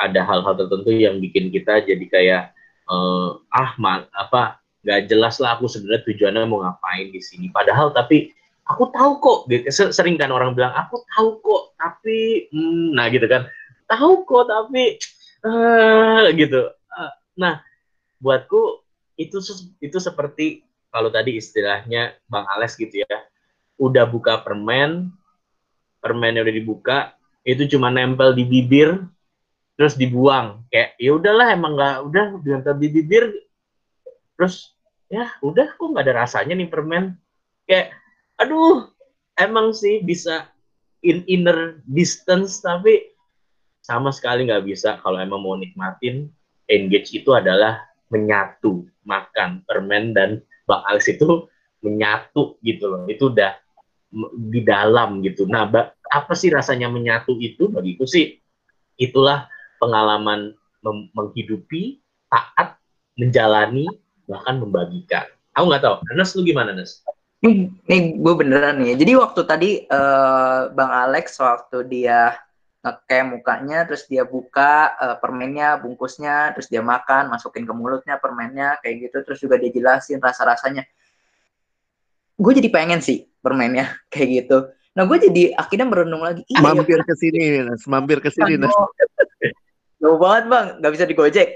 ada 0.00 0.24
hal-hal 0.24 0.56
tertentu 0.56 0.90
yang 0.96 1.20
bikin 1.20 1.52
kita 1.52 1.84
jadi 1.84 2.04
kayak 2.08 2.42
uh, 2.88 3.36
ah 3.52 3.76
man, 3.76 4.08
apa 4.16 4.58
nggak 4.80 5.12
jelas 5.12 5.36
lah 5.44 5.60
aku 5.60 5.68
sebenarnya 5.68 6.08
tujuannya 6.08 6.48
mau 6.48 6.64
ngapain 6.64 7.12
di 7.12 7.20
sini. 7.20 7.52
Padahal 7.52 7.92
tapi 7.92 8.32
aku 8.64 8.88
tahu 8.88 9.12
kok 9.20 9.38
gitu. 9.52 9.68
sering 9.92 10.16
kan 10.16 10.32
orang 10.32 10.56
bilang 10.56 10.72
aku 10.72 11.04
tahu 11.12 11.44
kok 11.44 11.62
tapi 11.76 12.48
hmm, 12.48 12.96
nah 12.96 13.12
gitu 13.12 13.28
kan 13.28 13.44
tahu 13.90 14.24
kok 14.24 14.48
tapi 14.48 14.96
uh, 15.44 16.30
gitu. 16.32 16.72
Uh, 16.88 17.12
nah, 17.36 17.60
buatku 18.22 18.80
itu 19.20 19.36
itu 19.84 19.98
seperti 20.00 20.64
kalau 20.90 21.12
tadi 21.12 21.38
istilahnya 21.38 22.18
Bang 22.26 22.46
Ales 22.50 22.74
gitu 22.74 23.04
ya, 23.04 23.16
udah 23.78 24.06
buka 24.08 24.42
permen, 24.42 25.10
permennya 26.02 26.42
udah 26.42 26.54
dibuka, 26.54 26.98
itu 27.46 27.70
cuma 27.70 27.88
nempel 27.94 28.34
di 28.34 28.42
bibir, 28.42 28.98
terus 29.80 29.96
dibuang. 29.96 30.60
Kayak 30.68 30.92
ya 31.00 31.10
udahlah 31.16 31.56
emang 31.56 31.72
nggak 31.72 31.96
udah 32.04 32.24
nempel 32.44 32.76
di 32.76 32.92
bibir, 32.92 33.32
terus 34.36 34.76
ya 35.08 35.32
udah 35.40 35.72
kok 35.72 35.88
nggak 35.88 36.04
ada 36.04 36.20
rasanya 36.20 36.52
nih 36.52 36.68
permen. 36.68 37.16
Kayak 37.64 37.96
aduh 38.36 38.92
emang 39.40 39.72
sih 39.72 40.04
bisa 40.04 40.52
in 41.00 41.24
inner 41.24 41.80
distance 41.88 42.60
tapi 42.60 43.08
sama 43.80 44.12
sekali 44.12 44.44
nggak 44.52 44.68
bisa 44.68 45.00
kalau 45.00 45.16
emang 45.16 45.40
mau 45.40 45.56
nikmatin. 45.56 46.28
Engage 46.68 47.16
itu 47.16 47.32
adalah 47.32 47.80
menyatu 48.12 48.84
makan 49.08 49.64
permen 49.64 50.12
dan 50.12 50.44
bang 50.68 50.82
Alex 50.92 51.08
itu 51.16 51.48
menyatu 51.80 52.60
gitu 52.60 52.84
loh. 52.84 53.08
Itu 53.08 53.32
udah 53.32 53.56
di 54.36 54.60
dalam 54.60 55.24
gitu. 55.24 55.48
Nah 55.48 55.64
apa 56.12 56.36
sih 56.36 56.52
rasanya 56.52 56.92
menyatu 56.92 57.40
itu? 57.40 57.72
Bagiku 57.72 58.04
sih 58.04 58.36
itulah 59.00 59.48
pengalaman 59.80 60.52
menghidupi 61.16 61.98
taat 62.28 62.76
menjalani 63.16 63.88
bahkan 64.28 64.60
membagikan. 64.62 65.26
Aku 65.56 65.66
nggak 65.66 65.82
tahu. 65.82 65.96
Nes 66.14 66.32
lu 66.38 66.46
gimana 66.46 66.70
Nes? 66.76 67.02
Nih, 67.40 67.72
nih 67.88 68.20
gue 68.20 68.34
beneran 68.36 68.78
nih. 68.78 68.94
Jadi 69.00 69.12
waktu 69.16 69.40
tadi 69.48 69.70
uh, 69.88 70.70
Bang 70.76 70.92
Alex 70.92 71.40
waktu 71.40 71.88
dia 71.88 72.36
ngecam 72.80 73.36
mukanya 73.36 73.84
terus 73.84 74.08
dia 74.08 74.24
buka 74.24 74.96
uh, 74.96 75.16
permennya 75.20 75.76
bungkusnya 75.84 76.56
terus 76.56 76.72
dia 76.72 76.80
makan 76.80 77.28
masukin 77.28 77.68
ke 77.68 77.74
mulutnya 77.76 78.16
permennya 78.16 78.80
kayak 78.80 79.04
gitu 79.04 79.20
terus 79.20 79.36
juga 79.36 79.60
dia 79.60 79.68
jelasin 79.68 80.16
rasa 80.16 80.48
rasanya 80.48 80.88
gue 82.40 82.52
jadi 82.56 82.72
pengen 82.72 83.04
sih 83.04 83.28
permennya 83.44 83.92
kayak 84.12 84.28
gitu. 84.44 84.72
Nah 84.96 85.04
gue 85.06 85.18
jadi 85.20 85.42
akhirnya 85.54 85.86
merenung 85.86 86.24
lagi 86.24 86.42
iya, 86.48 86.60
mampir 86.60 86.98
ya, 86.98 87.04
ke 87.04 87.14
sini 87.20 87.42
mampir 87.84 88.18
ke 88.24 88.30
sini 88.32 88.56
jauh 90.00 90.18
banget 90.18 90.44
bang. 90.48 90.66
Nggak 90.80 90.92
bisa 90.96 91.04
digojek. 91.06 91.48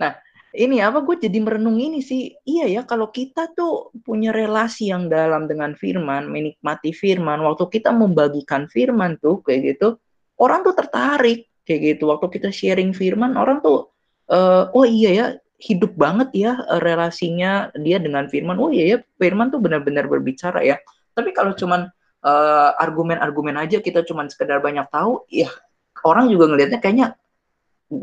Nah 0.00 0.12
ini 0.56 0.80
apa 0.80 1.04
gue 1.04 1.16
jadi 1.20 1.38
merenung 1.40 1.76
ini 1.76 2.00
sih. 2.00 2.32
Iya 2.48 2.80
ya 2.80 2.82
kalau 2.88 3.12
kita 3.12 3.52
tuh 3.52 3.92
punya 4.02 4.32
relasi 4.32 4.88
yang 4.88 5.12
dalam 5.12 5.44
dengan 5.44 5.76
firman 5.76 6.32
menikmati 6.32 6.96
firman 6.96 7.44
waktu 7.44 7.68
kita 7.68 7.92
membagikan 7.92 8.64
firman 8.72 9.20
tuh 9.20 9.44
kayak 9.44 9.76
gitu 9.76 10.00
orang 10.40 10.64
tuh 10.64 10.72
tertarik 10.72 11.48
kayak 11.68 11.96
gitu. 11.96 12.08
Waktu 12.08 12.26
kita 12.32 12.48
sharing 12.48 12.96
firman 12.96 13.36
orang 13.36 13.60
tuh 13.60 13.92
uh, 14.32 14.72
oh 14.72 14.88
iya 14.88 15.10
ya 15.12 15.26
hidup 15.56 15.96
banget 15.96 16.28
ya 16.36 16.52
eh, 16.56 16.80
relasinya 16.80 17.72
dia 17.76 18.00
dengan 18.00 18.28
firman. 18.32 18.56
Oh 18.56 18.72
iya 18.72 18.96
ya 18.96 18.98
firman 19.20 19.52
tuh 19.52 19.60
benar-benar 19.60 20.08
berbicara 20.08 20.64
ya. 20.64 20.80
Tapi 21.12 21.32
kalau 21.36 21.52
cuman 21.52 21.88
eh, 22.24 22.70
argumen-argumen 22.80 23.56
aja 23.60 23.80
kita 23.84 24.04
cuman 24.08 24.28
sekedar 24.32 24.60
banyak 24.64 24.88
tahu 24.88 25.24
ya 25.28 25.52
orang 26.04 26.28
juga 26.28 26.52
ngelihatnya 26.52 26.80
kayaknya 26.82 27.06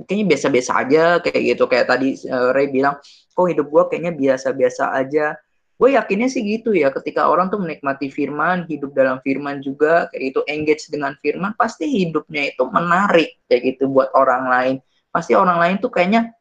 kayaknya 0.08 0.26
biasa-biasa 0.34 0.72
aja 0.80 1.04
kayak 1.22 1.41
gitu. 1.54 1.64
Kayak 1.68 1.88
tadi 1.91 2.08
uh, 2.32 2.56
Ray 2.56 2.72
bilang 2.72 2.98
kok 3.04 3.48
hidup 3.50 3.68
gue 3.68 3.84
kayaknya 3.91 4.14
biasa-biasa 4.16 4.96
aja. 4.96 5.36
Gue 5.74 5.98
yakinnya 5.98 6.30
sih 6.32 6.46
gitu 6.46 6.72
ya 6.72 6.94
ketika 6.94 7.28
orang 7.28 7.52
tuh 7.52 7.60
menikmati 7.60 8.08
firman 8.08 8.64
hidup 8.70 8.94
dalam 8.96 9.20
firman 9.26 9.60
juga 9.60 10.08
kayak 10.14 10.32
gitu 10.32 10.39
engage 10.48 10.88
dengan 10.88 11.18
firman 11.20 11.52
pasti 11.60 11.89
hidupnya 11.89 12.54
itu 12.54 12.64
menarik 12.70 13.36
kayak 13.52 13.76
gitu 13.76 13.91
buat 13.91 14.14
orang 14.16 14.48
lain. 14.48 14.76
Pasti 15.12 15.36
orang 15.36 15.60
lain 15.60 15.76
tuh 15.84 15.91
kayaknya 15.91 16.32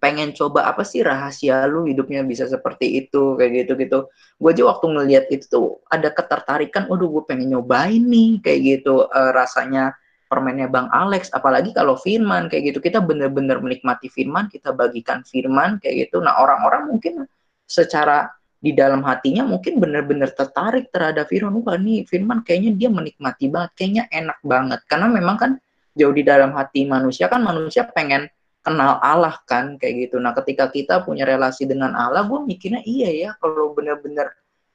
pengen 0.00 0.32
coba 0.32 0.64
apa 0.64 0.80
sih 0.82 1.04
rahasia 1.04 1.68
lu 1.68 1.84
hidupnya 1.84 2.24
bisa 2.24 2.48
seperti 2.48 3.04
itu 3.04 3.36
kayak 3.36 3.68
gitu 3.68 3.72
gitu 3.76 3.98
gue 4.40 4.50
aja 4.50 4.64
waktu 4.64 4.86
ngelihat 4.96 5.24
itu 5.28 5.44
tuh 5.44 5.66
ada 5.92 6.08
ketertarikan 6.08 6.88
waduh 6.88 7.20
gue 7.20 7.22
pengen 7.28 7.52
nyobain 7.52 8.00
nih 8.00 8.40
kayak 8.40 8.60
gitu 8.64 9.04
uh, 9.04 9.30
rasanya 9.36 9.92
permennya 10.30 10.70
Bang 10.70 10.86
Alex 10.94 11.34
apalagi 11.34 11.74
kalau 11.74 11.98
firman 11.98 12.46
kayak 12.46 12.70
gitu. 12.70 12.78
Kita 12.78 13.02
bener-bener 13.02 13.58
menikmati 13.58 14.06
firman 14.06 14.46
kita 14.46 14.70
bagikan 14.70 15.26
firman 15.26 15.82
kayak 15.82 16.06
gitu. 16.06 16.22
Nah 16.22 16.38
orang-orang 16.38 16.86
mungkin 16.86 17.26
secara 17.66 18.30
di 18.62 18.70
dalam 18.70 19.02
hatinya 19.02 19.42
mungkin 19.42 19.82
benar-benar 19.82 20.30
tertarik 20.30 20.94
terhadap 20.94 21.26
firman. 21.26 21.58
Wah 21.66 21.74
nih 21.74 22.06
firman 22.06 22.46
kayaknya 22.46 22.78
dia 22.78 22.88
menikmati 22.94 23.50
banget 23.50 23.70
kayaknya 23.74 24.04
enak 24.14 24.38
banget. 24.46 24.80
Karena 24.86 25.10
memang 25.10 25.36
kan 25.36 25.50
jauh 25.98 26.14
di 26.14 26.22
dalam 26.22 26.54
hati 26.54 26.86
manusia 26.86 27.26
kan 27.26 27.42
manusia 27.42 27.82
pengen 27.90 28.30
kenal 28.62 29.02
Allah 29.02 29.34
kan 29.48 29.76
kayak 29.80 30.08
gitu. 30.08 30.22
Nah 30.22 30.30
ketika 30.38 30.70
kita 30.70 31.02
punya 31.02 31.26
relasi 31.26 31.66
dengan 31.66 31.96
Allah, 31.98 32.22
gue 32.28 32.38
mikirnya 32.46 32.84
iya 32.86 33.10
ya 33.10 33.30
kalau 33.42 33.74
benar-benar 33.74 34.30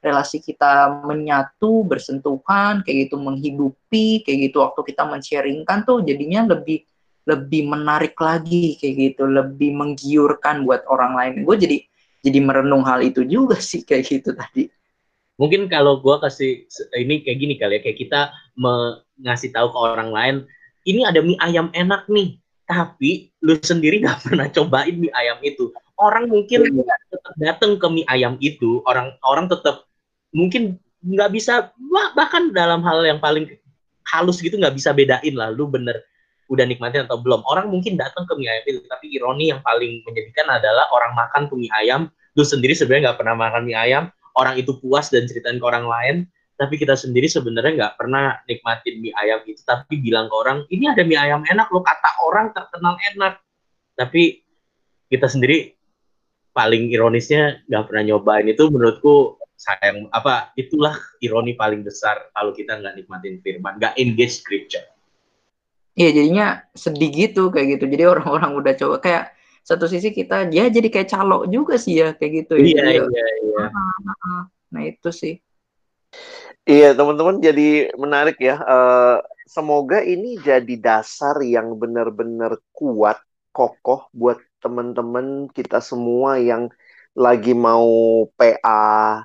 relasi 0.06 0.38
kita 0.38 1.02
menyatu, 1.02 1.82
bersentuhan, 1.82 2.86
kayak 2.86 3.10
gitu 3.10 3.18
menghidupi, 3.18 4.22
kayak 4.22 4.50
gitu 4.50 4.62
waktu 4.62 4.80
kita 4.86 5.02
men-sharingkan 5.02 5.82
tuh 5.82 6.06
jadinya 6.06 6.54
lebih 6.54 6.86
lebih 7.26 7.66
menarik 7.66 8.14
lagi 8.22 8.78
kayak 8.78 8.94
gitu, 9.18 9.26
lebih 9.26 9.74
menggiurkan 9.74 10.62
buat 10.62 10.86
orang 10.86 11.18
lain. 11.18 11.32
Gue 11.42 11.58
jadi 11.58 11.82
jadi 12.22 12.38
merenung 12.38 12.86
hal 12.86 13.02
itu 13.02 13.26
juga 13.26 13.58
sih 13.68 13.82
kayak 13.82 14.06
gitu 14.06 14.30
tadi. 14.32 14.70
Mungkin 15.36 15.68
kalau 15.68 16.00
gue 16.00 16.16
kasih 16.22 16.64
ini 16.96 17.20
kayak 17.20 17.38
gini 17.42 17.54
kali 17.58 17.76
ya, 17.76 17.80
kayak 17.82 17.98
kita 17.98 18.20
ngasih 19.20 19.50
tahu 19.52 19.68
ke 19.74 19.78
orang 19.82 20.10
lain, 20.14 20.36
ini 20.88 21.04
ada 21.04 21.20
mie 21.20 21.36
ayam 21.44 21.68
enak 21.76 22.08
nih, 22.08 22.40
tapi 22.64 23.34
lu 23.44 23.58
sendiri 23.60 24.00
nggak 24.00 24.22
pernah 24.26 24.46
cobain 24.48 24.96
mie 24.96 25.12
ayam 25.12 25.36
itu 25.42 25.74
orang 25.96 26.28
mungkin 26.28 26.66
iya. 26.68 26.96
tetap 27.08 27.34
datang 27.40 27.72
ke 27.80 27.86
mie 27.88 28.06
ayam 28.10 28.36
itu 28.42 28.84
orang 28.84 29.14
orang 29.24 29.48
tetap 29.48 29.86
mungkin 30.34 30.78
nggak 31.06 31.30
bisa 31.30 31.70
bahkan 32.16 32.50
dalam 32.50 32.82
hal 32.82 33.04
yang 33.06 33.22
paling 33.22 33.46
halus 34.10 34.42
gitu 34.42 34.58
nggak 34.58 34.74
bisa 34.74 34.90
bedain 34.90 35.34
lah 35.34 35.50
lu 35.50 35.70
bener 35.70 36.02
udah 36.46 36.62
nikmatin 36.62 37.06
atau 37.06 37.18
belum. 37.18 37.42
Orang 37.46 37.74
mungkin 37.74 37.98
datang 37.98 38.22
ke 38.26 38.34
mie 38.38 38.46
ayam 38.46 38.64
itu 38.70 38.80
tapi 38.86 39.10
ironi 39.10 39.50
yang 39.50 39.60
paling 39.66 40.02
menyedihkan 40.06 40.46
adalah 40.46 40.86
orang 40.94 41.12
makan 41.18 41.50
tuh 41.50 41.58
mie 41.58 41.70
ayam 41.74 42.06
lu 42.38 42.46
sendiri 42.46 42.76
sebenarnya 42.76 43.10
nggak 43.10 43.18
pernah 43.18 43.34
makan 43.34 43.62
mie 43.66 43.78
ayam 43.78 44.04
orang 44.38 44.54
itu 44.60 44.76
puas 44.78 45.10
dan 45.10 45.26
ceritain 45.26 45.58
ke 45.58 45.66
orang 45.66 45.88
lain 45.88 46.16
tapi 46.56 46.78
kita 46.78 46.94
sendiri 46.96 47.26
sebenarnya 47.26 47.72
nggak 47.76 47.94
pernah 47.98 48.38
nikmatin 48.46 48.94
mie 49.02 49.12
ayam 49.18 49.42
itu 49.44 49.60
tapi 49.66 49.98
bilang 49.98 50.30
ke 50.30 50.34
orang 50.36 50.58
ini 50.70 50.86
ada 50.86 51.02
mie 51.02 51.18
ayam 51.18 51.42
enak 51.44 51.66
lo 51.74 51.82
kata 51.82 52.10
orang 52.22 52.54
terkenal 52.54 52.94
enak. 53.14 53.42
Tapi 53.96 54.44
kita 55.10 55.26
sendiri 55.26 55.74
paling 56.54 56.88
ironisnya 56.94 57.60
nggak 57.68 57.84
pernah 57.90 58.02
nyobain 58.14 58.46
itu 58.48 58.64
menurutku 58.70 59.36
sayang 59.56 60.06
apa 60.12 60.52
itulah 60.54 60.94
ironi 61.24 61.56
paling 61.56 61.80
besar 61.80 62.28
kalau 62.36 62.52
kita 62.52 62.76
nggak 62.76 62.94
nikmatin 63.00 63.40
firman 63.40 63.80
nggak 63.80 63.96
engage 63.96 64.44
scripture. 64.44 64.84
Iya 65.96 66.12
jadinya 66.12 66.46
sedih 66.76 67.08
gitu 67.08 67.48
kayak 67.48 67.80
gitu. 67.80 67.84
Jadi 67.88 68.04
orang-orang 68.04 68.52
udah 68.52 68.74
coba 68.76 68.96
kayak 69.00 69.24
satu 69.66 69.88
sisi 69.88 70.12
kita 70.12 70.46
ya 70.52 70.68
jadi 70.68 70.86
kayak 70.92 71.08
calok 71.10 71.48
juga 71.50 71.74
sih 71.80 71.98
ya 71.98 72.14
kayak 72.14 72.46
gitu 72.46 72.54
ya. 72.60 72.64
iya 72.68 73.02
iya 73.02 73.26
iya. 73.42 73.64
Nah 74.70 74.82
itu 74.84 75.08
sih. 75.10 75.40
Iya, 76.66 76.98
teman-teman 76.98 77.38
jadi 77.38 77.94
menarik 77.94 78.42
ya. 78.42 78.58
Uh, 78.58 79.22
semoga 79.46 80.02
ini 80.02 80.34
jadi 80.42 80.74
dasar 80.74 81.38
yang 81.46 81.78
benar-benar 81.78 82.58
kuat, 82.74 83.22
kokoh 83.54 84.10
buat 84.10 84.42
teman-teman 84.58 85.46
kita 85.54 85.78
semua 85.78 86.42
yang 86.42 86.66
lagi 87.14 87.54
mau 87.54 88.26
PA, 88.34 89.22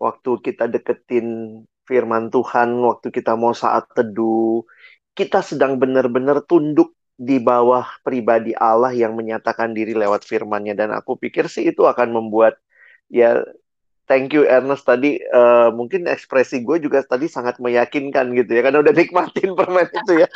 waktu 0.00 0.30
kita 0.40 0.64
deketin 0.72 1.60
firman 1.84 2.32
Tuhan, 2.32 2.80
waktu 2.80 3.12
kita 3.12 3.36
mau 3.36 3.52
saat 3.52 3.84
teduh, 3.92 4.64
kita 5.12 5.44
sedang 5.44 5.76
benar-benar 5.76 6.40
tunduk 6.48 6.96
di 7.20 7.36
bawah 7.36 7.84
pribadi 8.00 8.56
Allah 8.56 8.96
yang 8.96 9.12
menyatakan 9.12 9.76
diri 9.76 9.92
lewat 9.92 10.24
firman-Nya. 10.24 10.72
Dan 10.72 10.96
aku 10.96 11.20
pikir 11.20 11.52
sih 11.52 11.68
itu 11.68 11.84
akan 11.84 12.16
membuat 12.16 12.56
ya 13.12 13.44
thank 14.08 14.32
you 14.32 14.48
Ernest. 14.48 14.88
Tadi 14.88 15.20
uh, 15.20 15.68
mungkin 15.76 16.08
ekspresi 16.08 16.64
gue 16.64 16.80
juga 16.80 17.04
tadi 17.04 17.28
sangat 17.28 17.60
meyakinkan 17.60 18.32
gitu 18.32 18.50
ya 18.56 18.64
karena 18.64 18.80
udah 18.80 18.94
nikmatin 18.96 19.52
permen 19.52 19.86
itu 20.00 20.24
ya. 20.24 20.28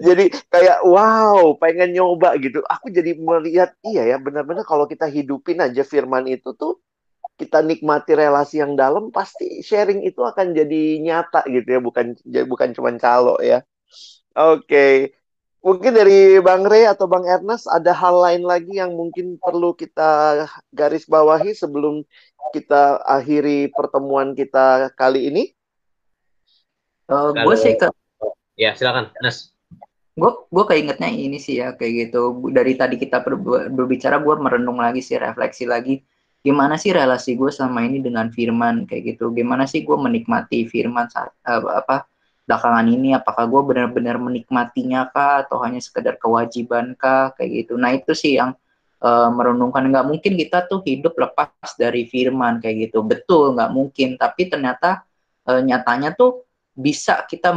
Jadi 0.00 0.32
kayak 0.48 0.88
wow 0.88 1.52
pengen 1.60 1.92
nyoba 1.92 2.40
gitu. 2.40 2.64
Aku 2.64 2.88
jadi 2.88 3.12
melihat 3.20 3.76
iya 3.84 4.08
ya 4.08 4.16
benar-benar 4.16 4.64
kalau 4.64 4.88
kita 4.88 5.04
hidupin 5.04 5.60
aja 5.60 5.84
firman 5.84 6.24
itu 6.24 6.56
tuh 6.56 6.80
kita 7.38 7.62
nikmati 7.62 8.18
relasi 8.18 8.58
yang 8.58 8.74
dalam 8.74 9.14
pasti 9.14 9.62
sharing 9.62 10.02
itu 10.02 10.26
akan 10.26 10.52
jadi 10.52 10.98
nyata 10.98 11.46
gitu 11.46 11.78
ya 11.78 11.80
bukan 11.80 12.18
bukan 12.50 12.68
cuma 12.74 12.90
calo 12.98 13.38
ya 13.38 13.62
oke 14.34 14.66
okay. 14.66 15.14
Mungkin 15.58 15.90
dari 15.90 16.38
Bang 16.38 16.62
Rey 16.70 16.86
atau 16.86 17.10
Bang 17.10 17.26
Ernest 17.26 17.66
ada 17.66 17.90
hal 17.90 18.14
lain 18.14 18.46
lagi 18.46 18.78
yang 18.78 18.94
mungkin 18.94 19.42
perlu 19.42 19.74
kita 19.74 20.46
garis 20.70 21.02
bawahi 21.10 21.50
sebelum 21.50 22.06
kita 22.54 23.02
akhiri 23.02 23.66
pertemuan 23.74 24.38
kita 24.38 24.94
kali 24.94 25.26
ini? 25.26 25.44
Uh, 27.10 27.34
gue 27.34 27.56
sih 27.58 27.74
ke 27.74 27.90
ya 28.54 28.72
silakan 28.78 29.10
Nes. 29.18 29.50
Gue 30.14 30.30
gue 30.46 30.64
keingetnya 30.70 31.10
ini 31.10 31.42
sih 31.42 31.58
ya 31.58 31.74
kayak 31.74 32.06
gitu 32.06 32.38
dari 32.54 32.78
tadi 32.78 32.94
kita 32.94 33.26
ber, 33.26 33.34
berbicara 33.74 34.22
gue 34.22 34.34
merenung 34.38 34.78
lagi 34.78 35.02
sih 35.02 35.18
refleksi 35.18 35.66
lagi 35.66 36.06
gimana 36.42 36.78
sih 36.78 36.94
relasi 36.94 37.34
gue 37.34 37.50
selama 37.50 37.84
ini 37.84 37.98
dengan 38.02 38.30
Firman? 38.30 38.86
Kayak 38.88 39.16
gitu. 39.16 39.34
Gimana 39.34 39.66
sih 39.66 39.82
gue 39.82 39.96
menikmati 39.98 40.66
Firman 40.70 41.10
saat 41.10 41.34
uh, 41.44 41.82
apa 41.82 42.06
belakangan 42.48 42.86
ini? 42.88 43.12
Apakah 43.12 43.44
gue 43.50 43.62
benar-benar 43.74 44.16
menikmatinya 44.22 45.10
kah? 45.10 45.44
Atau 45.46 45.60
hanya 45.62 45.82
sekedar 45.82 46.16
kewajiban 46.16 46.94
kah? 46.94 47.34
Kayak 47.36 47.50
gitu. 47.66 47.72
Nah 47.76 47.90
itu 47.94 48.12
sih 48.14 48.38
yang 48.38 48.54
uh, 49.02 49.28
merenungkan. 49.34 49.84
Nggak 49.90 50.06
mungkin 50.06 50.32
kita 50.38 50.70
tuh 50.70 50.80
hidup 50.86 51.18
lepas 51.18 51.50
dari 51.76 52.06
firman 52.06 52.62
kayak 52.62 52.90
gitu. 52.90 53.02
Betul 53.04 53.58
nggak 53.58 53.70
mungkin. 53.74 54.16
Tapi 54.16 54.48
ternyata 54.48 55.04
uh, 55.50 55.60
nyatanya 55.60 56.14
tuh 56.14 56.48
bisa 56.78 57.26
kita 57.26 57.50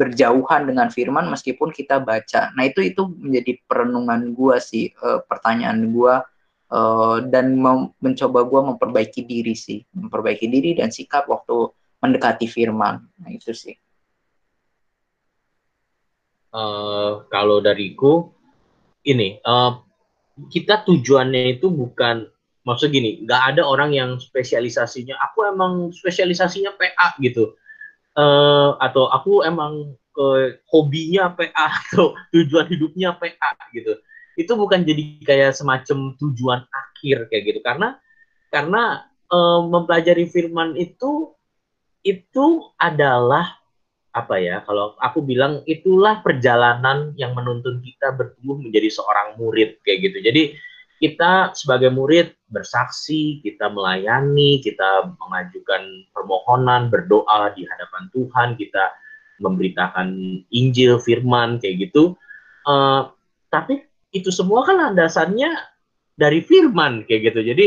berjauhan 0.00 0.64
dengan 0.64 0.88
firman 0.88 1.28
meskipun 1.28 1.68
kita 1.68 2.00
baca. 2.00 2.48
Nah 2.56 2.64
itu 2.64 2.80
itu 2.80 3.04
menjadi 3.04 3.60
perenungan 3.68 4.32
gue 4.32 4.56
sih 4.56 4.88
uh, 5.04 5.20
pertanyaan 5.20 5.92
gue 5.92 6.14
uh, 6.74 7.22
dan 7.30 7.54
mencoba 8.02 8.42
gue 8.42 8.60
memperbaiki 8.74 9.22
diri 9.22 9.54
sih. 9.54 9.86
Memperbaiki 9.94 10.50
diri 10.50 10.74
dan 10.74 10.90
sikap 10.90 11.30
waktu 11.30 11.70
mendekati 12.02 12.50
firman. 12.50 13.06
Nah 13.22 13.30
itu 13.30 13.54
sih. 13.54 13.78
Uh, 16.54 17.26
kalau 17.34 17.58
dariku 17.58 18.30
ini 19.02 19.42
uh, 19.42 19.82
kita 20.54 20.86
tujuannya 20.86 21.58
itu 21.58 21.66
bukan 21.66 22.30
maksud 22.62 22.94
gini 22.94 23.26
nggak 23.26 23.42
ada 23.54 23.66
orang 23.66 23.90
yang 23.90 24.22
spesialisasinya 24.22 25.18
aku 25.18 25.50
emang 25.50 25.90
spesialisasinya 25.94 26.74
PA 26.74 27.18
gitu. 27.22 27.54
Uh, 28.14 28.78
atau 28.78 29.10
aku 29.10 29.42
emang 29.42 29.98
ke 30.14 30.62
hobinya 30.70 31.34
PA 31.34 31.74
atau 31.90 32.14
tujuan 32.34 32.70
hidupnya 32.70 33.18
PA 33.18 33.50
gitu 33.74 33.98
itu 34.34 34.52
bukan 34.58 34.82
jadi 34.82 35.02
kayak 35.22 35.52
semacam 35.54 36.18
tujuan 36.18 36.60
akhir 36.70 37.30
kayak 37.30 37.42
gitu. 37.48 37.60
Karena 37.62 37.98
karena 38.50 39.06
uh, 39.30 39.62
mempelajari 39.66 40.26
firman 40.30 40.74
itu 40.78 41.34
itu 42.04 42.70
adalah 42.76 43.56
apa 44.14 44.38
ya 44.38 44.62
kalau 44.62 44.94
aku 45.02 45.26
bilang 45.26 45.66
itulah 45.66 46.22
perjalanan 46.22 47.10
yang 47.18 47.34
menuntun 47.34 47.82
kita 47.82 48.14
bertumbuh 48.14 48.62
menjadi 48.62 48.88
seorang 48.94 49.34
murid 49.40 49.82
kayak 49.82 50.10
gitu. 50.10 50.18
Jadi 50.22 50.42
kita 51.02 51.50
sebagai 51.58 51.90
murid 51.90 52.30
bersaksi 52.46 53.42
kita 53.42 53.66
melayani 53.66 54.62
kita 54.62 55.10
mengajukan 55.18 56.06
permohonan 56.14 56.86
berdoa 56.86 57.50
di 57.58 57.66
hadapan 57.66 58.06
Tuhan 58.14 58.48
kita 58.54 58.94
memberitakan 59.42 60.08
Injil 60.54 61.02
Firman 61.02 61.58
kayak 61.58 61.90
gitu. 61.90 62.14
Uh, 62.62 63.10
tapi 63.50 63.82
itu 64.14 64.30
semua 64.30 64.62
kan 64.62 64.94
dasarnya 64.94 65.50
dari 66.14 66.40
Firman 66.40 67.02
kayak 67.04 67.34
gitu 67.34 67.40
jadi 67.42 67.66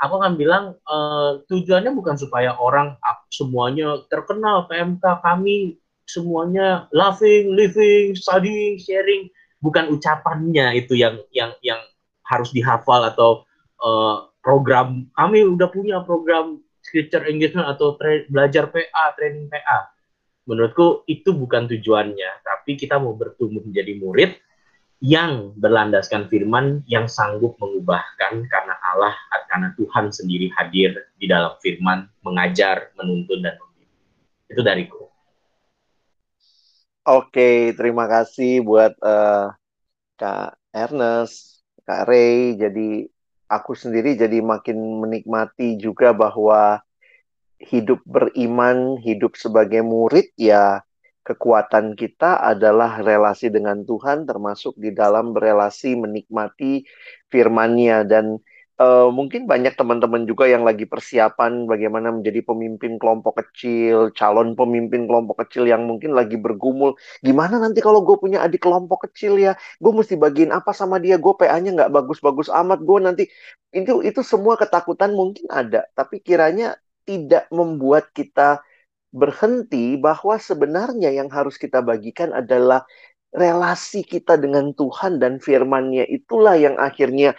aku 0.00 0.20
akan 0.20 0.36
bilang 0.36 0.76
uh, 0.84 1.40
tujuannya 1.48 1.92
bukan 1.96 2.20
supaya 2.20 2.52
orang 2.60 3.00
semuanya 3.32 4.04
terkenal 4.12 4.68
PMK 4.68 5.02
kami 5.24 5.80
semuanya 6.06 6.86
laughing, 6.94 7.52
living, 7.52 8.14
studying, 8.14 8.78
sharing. 8.78 9.28
bukan 9.64 9.88
ucapannya 9.88 10.78
itu 10.78 10.94
yang 10.94 11.16
yang 11.32 11.50
yang 11.64 11.80
harus 12.28 12.52
dihafal 12.52 13.02
atau 13.08 13.42
uh, 13.80 14.28
program 14.44 15.08
kami 15.16 15.42
udah 15.42 15.66
punya 15.72 16.04
program 16.04 16.60
scripture 16.84 17.26
engagement 17.26 17.66
atau 17.66 17.98
belajar 18.30 18.70
PA, 18.70 19.16
training 19.18 19.50
PA. 19.50 19.90
Menurutku 20.46 21.02
itu 21.10 21.34
bukan 21.34 21.66
tujuannya, 21.66 22.46
tapi 22.46 22.78
kita 22.78 23.00
mau 23.02 23.18
bertumbuh 23.18 23.64
menjadi 23.64 23.98
murid 23.98 24.38
yang 25.04 25.52
berlandaskan 25.60 26.32
firman 26.32 26.80
yang 26.88 27.04
sanggup 27.04 27.60
mengubahkan 27.60 28.48
karena 28.48 28.74
Allah 28.80 29.12
karena 29.56 29.72
Tuhan 29.76 30.08
sendiri 30.12 30.48
hadir 30.56 31.12
di 31.20 31.28
dalam 31.28 31.56
firman 31.60 32.08
mengajar, 32.24 32.92
menuntun 32.96 33.44
dan 33.44 33.56
membimbing. 33.60 34.12
Itu 34.48 34.60
dariku. 34.64 35.08
Oke, 37.06 37.76
terima 37.76 38.10
kasih 38.10 38.66
buat 38.66 38.96
uh, 38.98 39.54
Kak 40.18 40.58
Ernest, 40.74 41.62
Kak 41.86 42.08
Ray. 42.10 42.58
Jadi 42.58 43.06
aku 43.46 43.78
sendiri 43.78 44.18
jadi 44.18 44.42
makin 44.42 45.06
menikmati 45.06 45.78
juga 45.78 46.10
bahwa 46.10 46.82
hidup 47.62 48.02
beriman, 48.04 48.98
hidup 49.00 49.38
sebagai 49.38 49.80
murid 49.80 50.28
ya 50.36 50.82
kekuatan 51.26 51.98
kita 51.98 52.38
adalah 52.38 53.02
relasi 53.02 53.50
dengan 53.50 53.82
Tuhan 53.82 54.22
termasuk 54.30 54.78
di 54.78 54.94
dalam 54.94 55.34
berelasi 55.34 55.98
menikmati 55.98 56.86
firman-Nya 57.26 58.06
dan 58.06 58.38
uh, 58.80 59.08
mungkin 59.12 59.44
banyak 59.48 59.74
teman-teman 59.74 60.24
juga 60.28 60.46
yang 60.48 60.62
lagi 60.62 60.84
persiapan 60.86 61.66
bagaimana 61.66 62.12
menjadi 62.12 62.44
pemimpin 62.44 63.00
kelompok 63.00 63.42
kecil, 63.42 64.12
calon 64.14 64.54
pemimpin 64.54 65.08
kelompok 65.08 65.44
kecil 65.44 65.68
yang 65.68 65.84
mungkin 65.88 66.12
lagi 66.14 66.36
bergumul. 66.38 66.94
Gimana 67.24 67.60
nanti 67.60 67.80
kalau 67.82 68.04
gue 68.04 68.16
punya 68.20 68.44
adik 68.44 68.62
kelompok 68.64 69.10
kecil 69.10 69.40
ya, 69.40 69.56
gue 69.80 69.92
mesti 69.92 70.14
bagiin 70.16 70.52
apa 70.52 70.70
sama 70.76 71.00
dia? 71.02 71.16
Gue 71.18 71.34
PA-nya 71.36 71.74
nggak 71.76 71.92
bagus-bagus 71.92 72.48
amat. 72.52 72.78
Gue 72.84 72.98
nanti 73.02 73.24
itu 73.74 74.00
itu 74.04 74.20
semua 74.22 74.54
ketakutan 74.56 75.12
mungkin 75.12 75.48
ada, 75.52 75.84
tapi 75.96 76.20
kiranya 76.22 76.76
tidak 77.06 77.46
membuat 77.54 78.10
kita 78.10 78.60
berhenti 79.16 79.96
bahwa 79.96 80.36
sebenarnya 80.36 81.08
yang 81.08 81.32
harus 81.32 81.56
kita 81.56 81.80
bagikan 81.80 82.36
adalah 82.36 82.84
relasi 83.32 84.04
kita 84.04 84.36
dengan 84.36 84.76
Tuhan 84.76 85.16
dan 85.16 85.40
firman-Nya 85.40 86.04
itulah 86.12 86.56
yang 86.60 86.76
akhirnya 86.76 87.32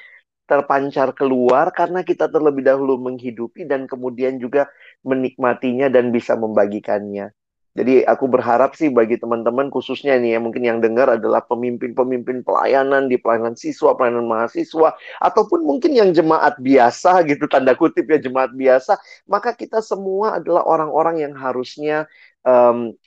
terpancar 0.49 1.13
keluar 1.13 1.69
karena 1.75 2.01
kita 2.01 2.31
terlebih 2.33 2.65
dahulu 2.65 2.97
menghidupi 2.97 3.67
dan 3.69 3.85
kemudian 3.85 4.41
juga 4.41 4.65
menikmatinya 5.05 5.91
dan 5.93 6.09
bisa 6.09 6.33
membagikannya. 6.39 7.36
Jadi 7.77 8.01
aku 8.09 8.25
berharap 8.25 8.73
sih 8.73 8.89
bagi 8.89 9.21
teman-teman 9.21 9.69
khususnya 9.69 10.17
nih 10.17 10.33
ya 10.33 10.39
mungkin 10.41 10.65
yang 10.65 10.81
dengar 10.81 11.13
adalah 11.13 11.45
pemimpin-pemimpin 11.45 12.41
pelayanan 12.41 13.05
di 13.05 13.21
pelayanan 13.21 13.53
siswa, 13.53 13.93
pelayanan 13.93 14.25
mahasiswa 14.25 14.97
ataupun 15.21 15.61
mungkin 15.61 15.93
yang 15.93 16.09
jemaat 16.09 16.57
biasa 16.57 17.21
gitu 17.29 17.45
tanda 17.45 17.77
kutip 17.77 18.09
ya 18.09 18.17
jemaat 18.17 18.49
biasa, 18.57 18.97
maka 19.29 19.53
kita 19.53 19.85
semua 19.85 20.41
adalah 20.41 20.65
orang-orang 20.65 21.21
yang 21.21 21.37
harusnya 21.37 22.09
um, 22.41 22.97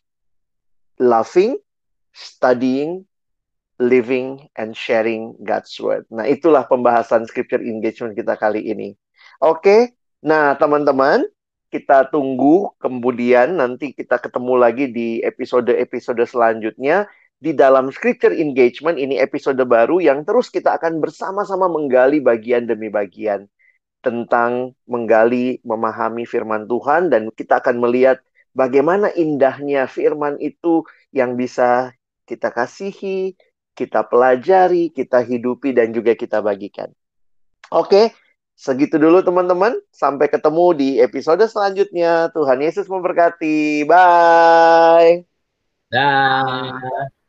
loving, 1.03 1.59
studying, 2.14 3.03
living 3.83 4.47
and 4.55 4.79
sharing 4.79 5.35
God's 5.43 5.75
word. 5.83 6.07
Nah, 6.14 6.31
itulah 6.31 6.68
pembahasan 6.71 7.27
scripture 7.27 7.59
engagement 7.59 8.14
kita 8.14 8.39
kali 8.39 8.71
ini. 8.71 8.95
Oke. 9.43 9.99
Nah, 10.21 10.55
teman-teman, 10.61 11.25
kita 11.71 12.11
tunggu 12.11 12.75
kemudian 12.83 13.62
nanti 13.62 13.95
kita 13.95 14.18
ketemu 14.18 14.55
lagi 14.59 14.91
di 14.91 15.23
episode-episode 15.23 16.21
selanjutnya 16.27 17.07
di 17.41 17.57
dalam 17.57 17.89
scripture 17.89 18.35
engagement 18.35 19.01
ini 19.01 19.16
episode 19.16 19.62
baru 19.64 20.03
yang 20.03 20.27
terus 20.29 20.53
kita 20.53 20.77
akan 20.77 21.01
bersama-sama 21.01 21.71
menggali 21.71 22.21
bagian 22.21 22.68
demi 22.68 22.93
bagian 22.93 23.49
tentang 24.05 24.77
menggali 24.85 25.62
memahami 25.64 26.29
firman 26.29 26.68
Tuhan 26.68 27.09
dan 27.09 27.33
kita 27.33 27.64
akan 27.64 27.81
melihat 27.81 28.21
bagaimana 28.53 29.09
indahnya 29.16 29.87
firman 29.87 30.37
itu 30.43 30.85
yang 31.14 31.39
bisa 31.39 31.95
kita 32.29 32.55
kasihi, 32.55 33.35
kita 33.75 34.07
pelajari, 34.07 34.95
kita 34.95 35.25
hidupi, 35.25 35.75
dan 35.75 35.91
juga 35.91 36.14
kita 36.14 36.39
bagikan. 36.39 36.91
Oke, 37.75 38.14
segitu 38.61 39.01
dulu 39.01 39.25
teman-teman. 39.25 39.73
Sampai 39.89 40.29
ketemu 40.29 40.67
di 40.77 40.89
episode 41.01 41.41
selanjutnya. 41.49 42.29
Tuhan 42.37 42.61
Yesus 42.61 42.87
memberkati. 42.93 43.89
Bye. 43.89 45.25
Dah. 45.91 47.20